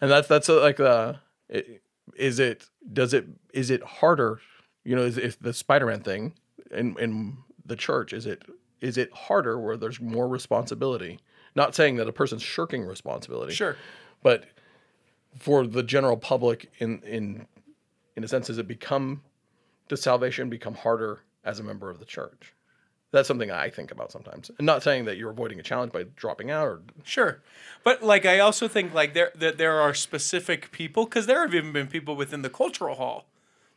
[0.00, 1.14] And that's that's uh, like uh
[1.48, 1.82] it,
[2.16, 4.40] is it does it is it harder
[4.84, 6.34] you know is if the spider-man thing
[6.70, 7.36] in in
[7.66, 8.42] the church is it
[8.80, 11.18] is it harder where there's more responsibility
[11.54, 13.76] not saying that a person's shirking responsibility Sure.
[14.22, 14.44] but
[15.38, 17.46] for the general public in in
[18.16, 19.22] in a sense does it become
[19.88, 22.54] does salvation become harder as a member of the church
[23.12, 26.04] that's something i think about sometimes and not saying that you're avoiding a challenge by
[26.16, 27.40] dropping out or Sure,
[27.82, 31.54] but like I also think like there that there are specific people because there have
[31.54, 33.26] even been people within the cultural hall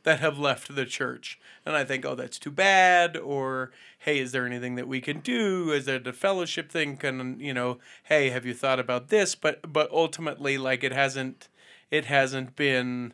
[0.03, 4.31] that have left the church, and I think oh that's too bad, or hey is
[4.31, 5.71] there anything that we can do?
[5.71, 6.97] Is there a fellowship thing?
[6.97, 9.35] Can you know hey have you thought about this?
[9.35, 11.47] But but ultimately like it hasn't
[11.91, 13.13] it hasn't been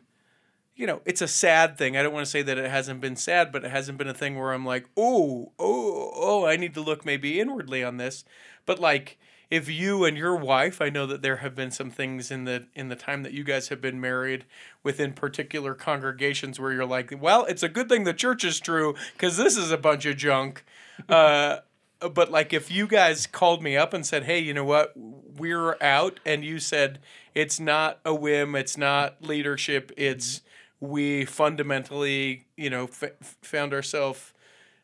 [0.76, 1.96] you know, it's a sad thing.
[1.96, 4.14] I don't want to say that it hasn't been sad, but it hasn't been a
[4.14, 8.24] thing where I'm like, oh, oh, oh, I need to look maybe inwardly on this.
[8.66, 9.18] But like,
[9.50, 12.66] if you and your wife, I know that there have been some things in the
[12.74, 14.44] in the time that you guys have been married
[14.84, 18.94] within particular congregations where you're like, well, it's a good thing the church is true
[19.12, 20.64] because this is a bunch of junk.
[21.08, 21.60] Uh,
[22.12, 25.76] but like, if you guys called me up and said, hey, you know what, we're
[25.80, 26.98] out, and you said
[27.34, 30.42] it's not a whim, it's not leadership, it's
[30.80, 34.32] we fundamentally, you know, f- found ourselves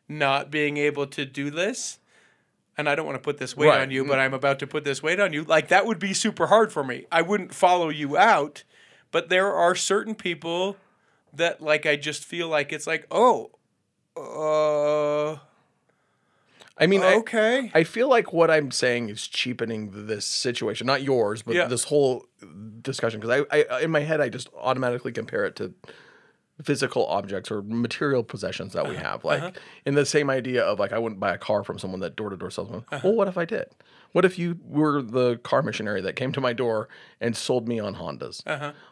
[0.07, 1.99] not being able to do this.
[2.77, 3.81] And I don't want to put this weight Right.
[3.81, 5.43] on you, but I'm about to put this weight on you.
[5.43, 7.05] Like that would be super hard for me.
[7.11, 8.63] I wouldn't follow you out,
[9.11, 10.77] but there are certain people
[11.33, 13.49] that like I just feel like it's like, oh,
[14.15, 15.37] uh,
[16.79, 17.71] i mean okay.
[17.73, 21.65] I feel like what I'm saying is cheapening this situation, not yours, but Yeah.
[21.65, 22.25] this whole
[22.81, 23.19] discussion.
[23.19, 25.73] Because I, I, uh, in my head, I just automatically compare it to
[26.63, 29.03] physical objects or material possessions that we uh-huh.
[29.03, 29.25] have.
[29.25, 29.45] Uh-huh.
[29.45, 32.15] Like in the same idea of like I wouldn't buy a car from someone that
[32.15, 32.83] door to door salesman.
[32.91, 33.01] Uh-huh.
[33.03, 33.67] Well, what if I did?
[34.13, 36.87] What if you were the car missionary that came to my door
[37.21, 38.43] and sold me on Hondas?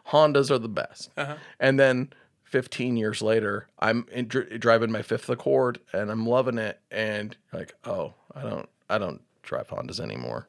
[0.08, 1.10] Hondas are the best.
[1.58, 2.12] And then
[2.46, 6.80] 15 years later, I'm in, dri- driving my fifth Accord and I'm loving it.
[6.90, 10.48] And like, oh, I don't, I don't drive Hondas anymore.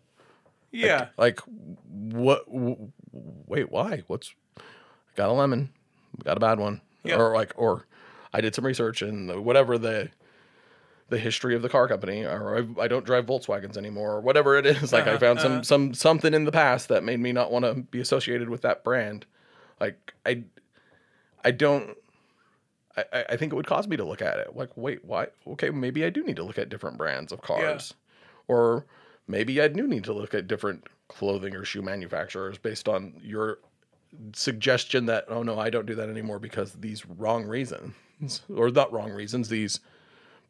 [0.71, 1.07] Yeah.
[1.17, 1.39] Like,
[1.89, 2.45] what?
[2.45, 4.03] W- wait, why?
[4.07, 4.33] What's
[5.15, 5.69] got a lemon?
[6.23, 6.81] Got a bad one?
[7.03, 7.15] Yeah.
[7.15, 7.87] Or like, or
[8.33, 10.09] I did some research and whatever the
[11.09, 14.57] the history of the car company, or I, I don't drive Volkswagens anymore, or whatever
[14.57, 14.91] it is.
[14.97, 15.63] Like, I uh-huh, found some uh-huh.
[15.63, 18.83] some something in the past that made me not want to be associated with that
[18.83, 19.25] brand.
[19.79, 20.43] Like, I
[21.43, 21.97] I don't.
[22.95, 25.27] I, I- think it would cause me to look at it like, wait, why?
[25.45, 27.93] Okay, maybe I do need to look at different brands of cars,
[28.47, 28.85] or
[29.27, 33.59] maybe I do need to look at different clothing or shoe manufacturers based on your
[34.33, 37.93] suggestion that oh no, I don't do that anymore because these wrong reasons,
[38.53, 39.79] or not wrong reasons, these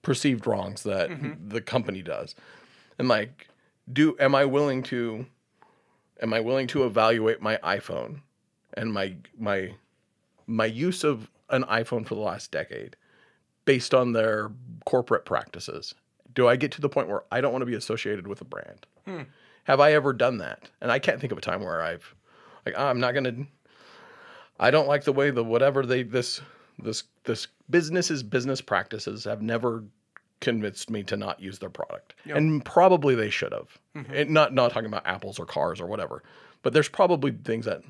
[0.01, 1.49] perceived wrongs that mm-hmm.
[1.49, 2.35] the company does,
[2.97, 3.47] and like,
[3.91, 5.25] do am I willing to?
[6.19, 8.21] Am I willing to evaluate my iPhone
[8.73, 9.75] and my my
[10.47, 12.95] my use of an iPhone for the last decade
[13.65, 14.51] based on their
[14.85, 15.93] corporate practices?
[16.33, 18.45] Do I get to the point where I don't want to be associated with a
[18.45, 18.85] brand?
[19.65, 20.69] Have I ever done that?
[20.81, 22.15] And I can't think of a time where I've
[22.65, 23.47] like "Ah, I'm not going to
[24.59, 26.41] I don't like the way the whatever they this
[26.79, 29.83] this this business's business practices have never
[30.39, 32.13] convinced me to not use their product.
[32.37, 33.77] And probably they should have.
[34.13, 36.23] And not not talking about apples or cars or whatever.
[36.61, 37.81] But there's probably things that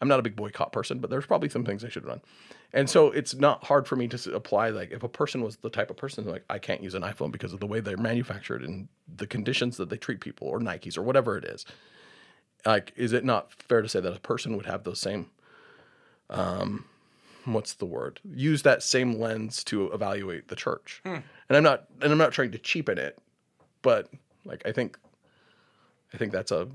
[0.00, 2.20] I'm not a big boycott person, but there's probably some things I should have done.
[2.72, 5.70] And so it's not hard for me to apply like if a person was the
[5.70, 8.62] type of person like I can't use an iPhone because of the way they're manufactured
[8.62, 11.64] and the conditions that they treat people or Nikes or whatever it is.
[12.66, 15.30] Like is it not fair to say that a person would have those same
[16.28, 16.84] um
[17.46, 18.20] what's the word?
[18.24, 21.00] Use that same lens to evaluate the church.
[21.04, 21.22] And
[21.56, 23.18] I'm not and I'm not trying to cheapen it,
[23.82, 24.10] but
[24.44, 24.98] like I think
[26.12, 26.68] I think that's a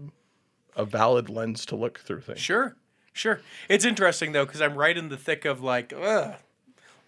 [0.76, 2.39] a valid lens to look through things.
[2.39, 2.76] Sure,
[3.14, 3.41] sure.
[3.70, 6.36] It's interesting though because I'm right in the thick of like, ugh,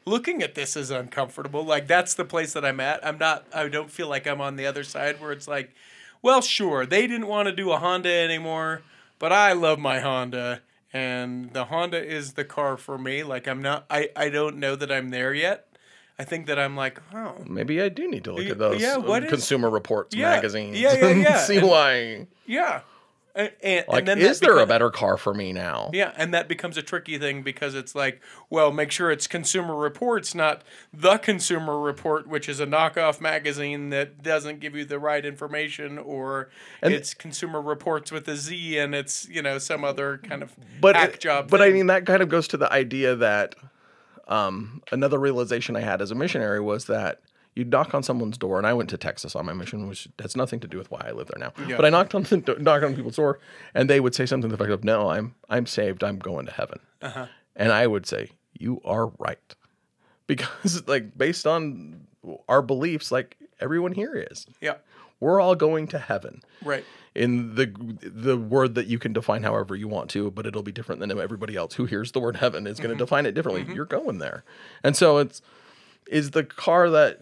[0.06, 1.64] looking at this is uncomfortable.
[1.64, 3.06] Like that's the place that I'm at.
[3.06, 3.45] I'm not.
[3.54, 5.74] I don't feel like I'm on the other side where it's like,
[6.22, 8.82] well, sure, they didn't want to do a Honda anymore,
[9.20, 10.62] but I love my Honda,
[10.93, 13.24] and the Honda is the car for me.
[13.24, 13.86] Like I'm not.
[13.89, 15.68] I I don't know that I'm there yet.
[16.20, 18.93] I think that I'm like, oh, Maybe I do need to look at those yeah,
[18.97, 21.38] uh, what is- consumer reports Yeah, magazines yeah, yeah, yeah.
[21.39, 22.28] see And- why.
[22.45, 22.82] yeah.
[23.36, 25.89] And, and, Like, and then is there a better car for me now?
[25.91, 29.75] Yeah, and that becomes a tricky thing because it's like, well, make sure it's Consumer
[29.75, 30.61] Reports, not
[30.93, 35.97] the Consumer Report, which is a knockoff magazine that doesn't give you the right information,
[35.97, 36.49] or
[36.84, 40.95] it's Consumer Reports with a Z and it's you know some other kind of but
[40.95, 41.49] hack it- job.
[41.49, 43.55] But I mean, that kind of goes to the idea that
[44.27, 47.19] um, another realization I had as a missionary was that
[47.56, 50.36] you knock on someone's door, and I went to Texas on my mission, which has
[50.36, 51.54] nothing to do with why I live there now.
[51.76, 53.39] But I knocked on the do- knocked on people's door,
[53.74, 56.04] and they would say something to the effect of, "No, I'm I'm saved.
[56.04, 57.28] I'm going to heaven," Uh-huh.
[57.56, 59.56] and I would say, "You are right,"
[60.28, 62.08] because like based on
[62.47, 64.76] our beliefs, like everyone here is, yeah,
[65.20, 66.84] we're all going to heaven right.
[67.14, 70.72] in the the word that you can define however you want to, but it'll be
[70.72, 73.74] different than everybody else who hears the word heaven is going to define it differently.
[73.76, 74.43] You're going there,
[74.84, 75.41] and so it's
[76.08, 77.20] is the car that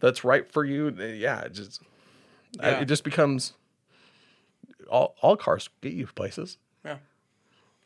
[0.00, 0.90] that's right for you.
[0.90, 1.82] Yeah, it just
[2.60, 2.80] I- Yeah.
[2.80, 3.54] it just becomes
[4.90, 6.98] all all cars get you places, Yeah,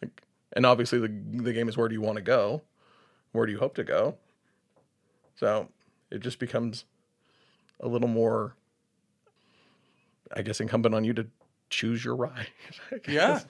[0.02, 2.62] like, and obviously the the game is where do you want to go,
[3.32, 4.16] where do you hope to go.
[5.36, 5.68] So
[6.10, 6.84] it just becomes
[7.80, 8.56] a little more,
[10.34, 11.26] I guess, incumbent on you to
[11.70, 12.48] choose your ride.
[13.08, 13.40] Yeah,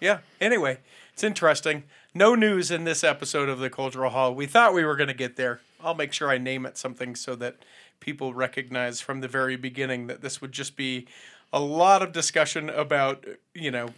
[0.00, 0.18] yeah.
[0.40, 0.78] Anyway,
[1.12, 1.84] it's interesting.
[2.14, 4.34] No news in this episode of the Cultural Hall.
[4.34, 5.60] We thought we were going to get there.
[5.82, 7.56] I'll make sure I name it something so that
[8.02, 11.06] people recognize from the very beginning that this would just be
[11.52, 13.24] a lot of discussion about,
[13.54, 13.88] you know,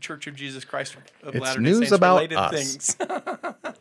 [0.00, 2.52] Church of Jesus Christ of It's Latter-day news Saints about related us.
[2.52, 2.96] things.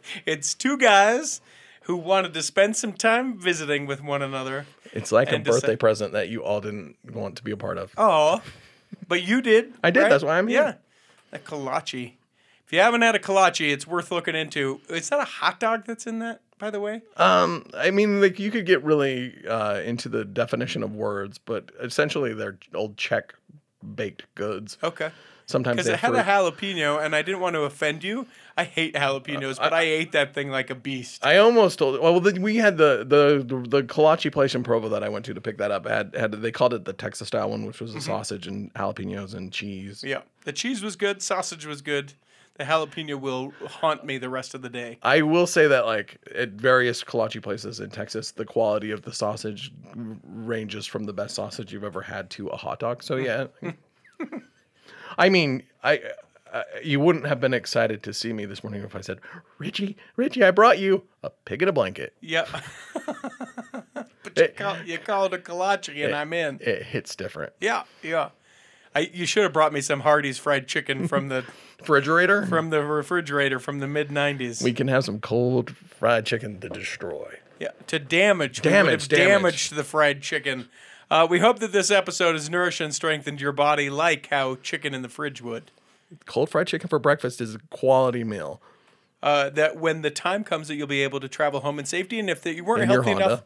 [0.25, 1.41] it's two guys
[1.83, 4.65] who wanted to spend some time visiting with one another.
[4.93, 7.57] It's like a to say- birthday present that you all didn't want to be a
[7.57, 7.91] part of.
[7.97, 8.41] Oh,
[9.07, 9.73] but you did.
[9.83, 10.09] I did, right?
[10.09, 10.79] that's why I'm here.
[11.31, 12.13] Yeah, a kolache.
[12.65, 14.81] If you haven't had a kolache, it's worth looking into.
[14.89, 17.01] Is that a hot dog that's in that, by the way?
[17.17, 21.71] Um, I mean, like you could get really uh, into the definition of words, but
[21.81, 23.33] essentially they're old Czech
[23.95, 24.77] baked goods.
[24.81, 25.11] Okay.
[25.45, 26.19] Sometimes Because it had fruit.
[26.19, 28.27] a jalapeno, and I didn't want to offend you.
[28.55, 31.25] I hate jalapenos, but I, ate that thing like a beast.
[31.25, 31.99] I almost told.
[31.99, 35.25] Well, the, we had the the the, the kolache place in Provo that I went
[35.25, 35.85] to to pick that up.
[35.85, 39.33] Had had they called it the Texas style one, which was a sausage and jalapenos
[39.33, 39.97] and cheese.
[39.97, 40.07] Mm-hmm.
[40.07, 42.13] yeah, the cheese was good, sausage was good.
[42.55, 44.99] The jalapeno will haunt me the rest of the day.
[45.01, 49.11] I will say that like at various kolache places in Texas, the quality of the
[49.11, 53.01] sausage ranges from the best sausage you've ever had to a hot dog.
[53.01, 53.47] So yeah,
[55.17, 56.01] I mean, I,
[56.53, 59.19] I you wouldn't have been excited to see me this morning if I said,
[59.57, 62.13] Richie, Richie, I brought you a pig in a blanket.
[62.21, 62.49] Yep.
[63.95, 66.59] but you call, you call it a kolache, and I'm in.
[66.61, 67.53] It hits different.
[67.59, 68.29] Yeah, yeah.
[68.95, 71.43] I, you should have brought me some Hardee's fried chicken from the
[71.79, 72.45] Refrigerator.
[72.45, 74.63] from the refrigerator from the mid '90s.
[74.63, 77.39] we can have some cold fried chicken to destroy.
[77.59, 78.61] Yeah, to damage.
[78.61, 79.27] Damage, damage.
[79.27, 80.69] damaged the fried chicken.
[81.11, 84.93] Uh, we hope that this episode has nourished and strengthened your body like how chicken
[84.93, 85.71] in the fridge would.
[86.25, 88.61] Cold fried chicken for breakfast is a quality meal.
[89.21, 92.19] Uh, that when the time comes that you'll be able to travel home in safety,
[92.19, 93.43] and if that you weren't In healthy enough,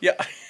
[0.00, 0.12] yeah,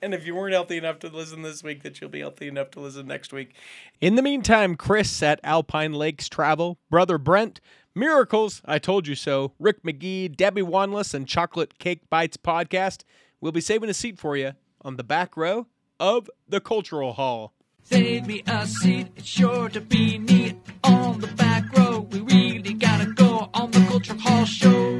[0.00, 2.70] and if you weren't healthy enough to listen this week, that you'll be healthy enough
[2.72, 3.54] to listen next week.
[4.00, 7.60] In the meantime, Chris at Alpine Lakes Travel, Brother Brent,
[7.94, 13.04] Miracles, I Told You So, Rick McGee, Debbie Wanless, and Chocolate Cake Bites podcast
[13.40, 15.66] will be saving a seat for you on the back row
[16.00, 17.52] of the Cultural Hall.
[17.84, 22.00] Save me a seat, it's sure to be neat on the back row.
[22.10, 24.91] We really gotta go on the Cultural Hall show.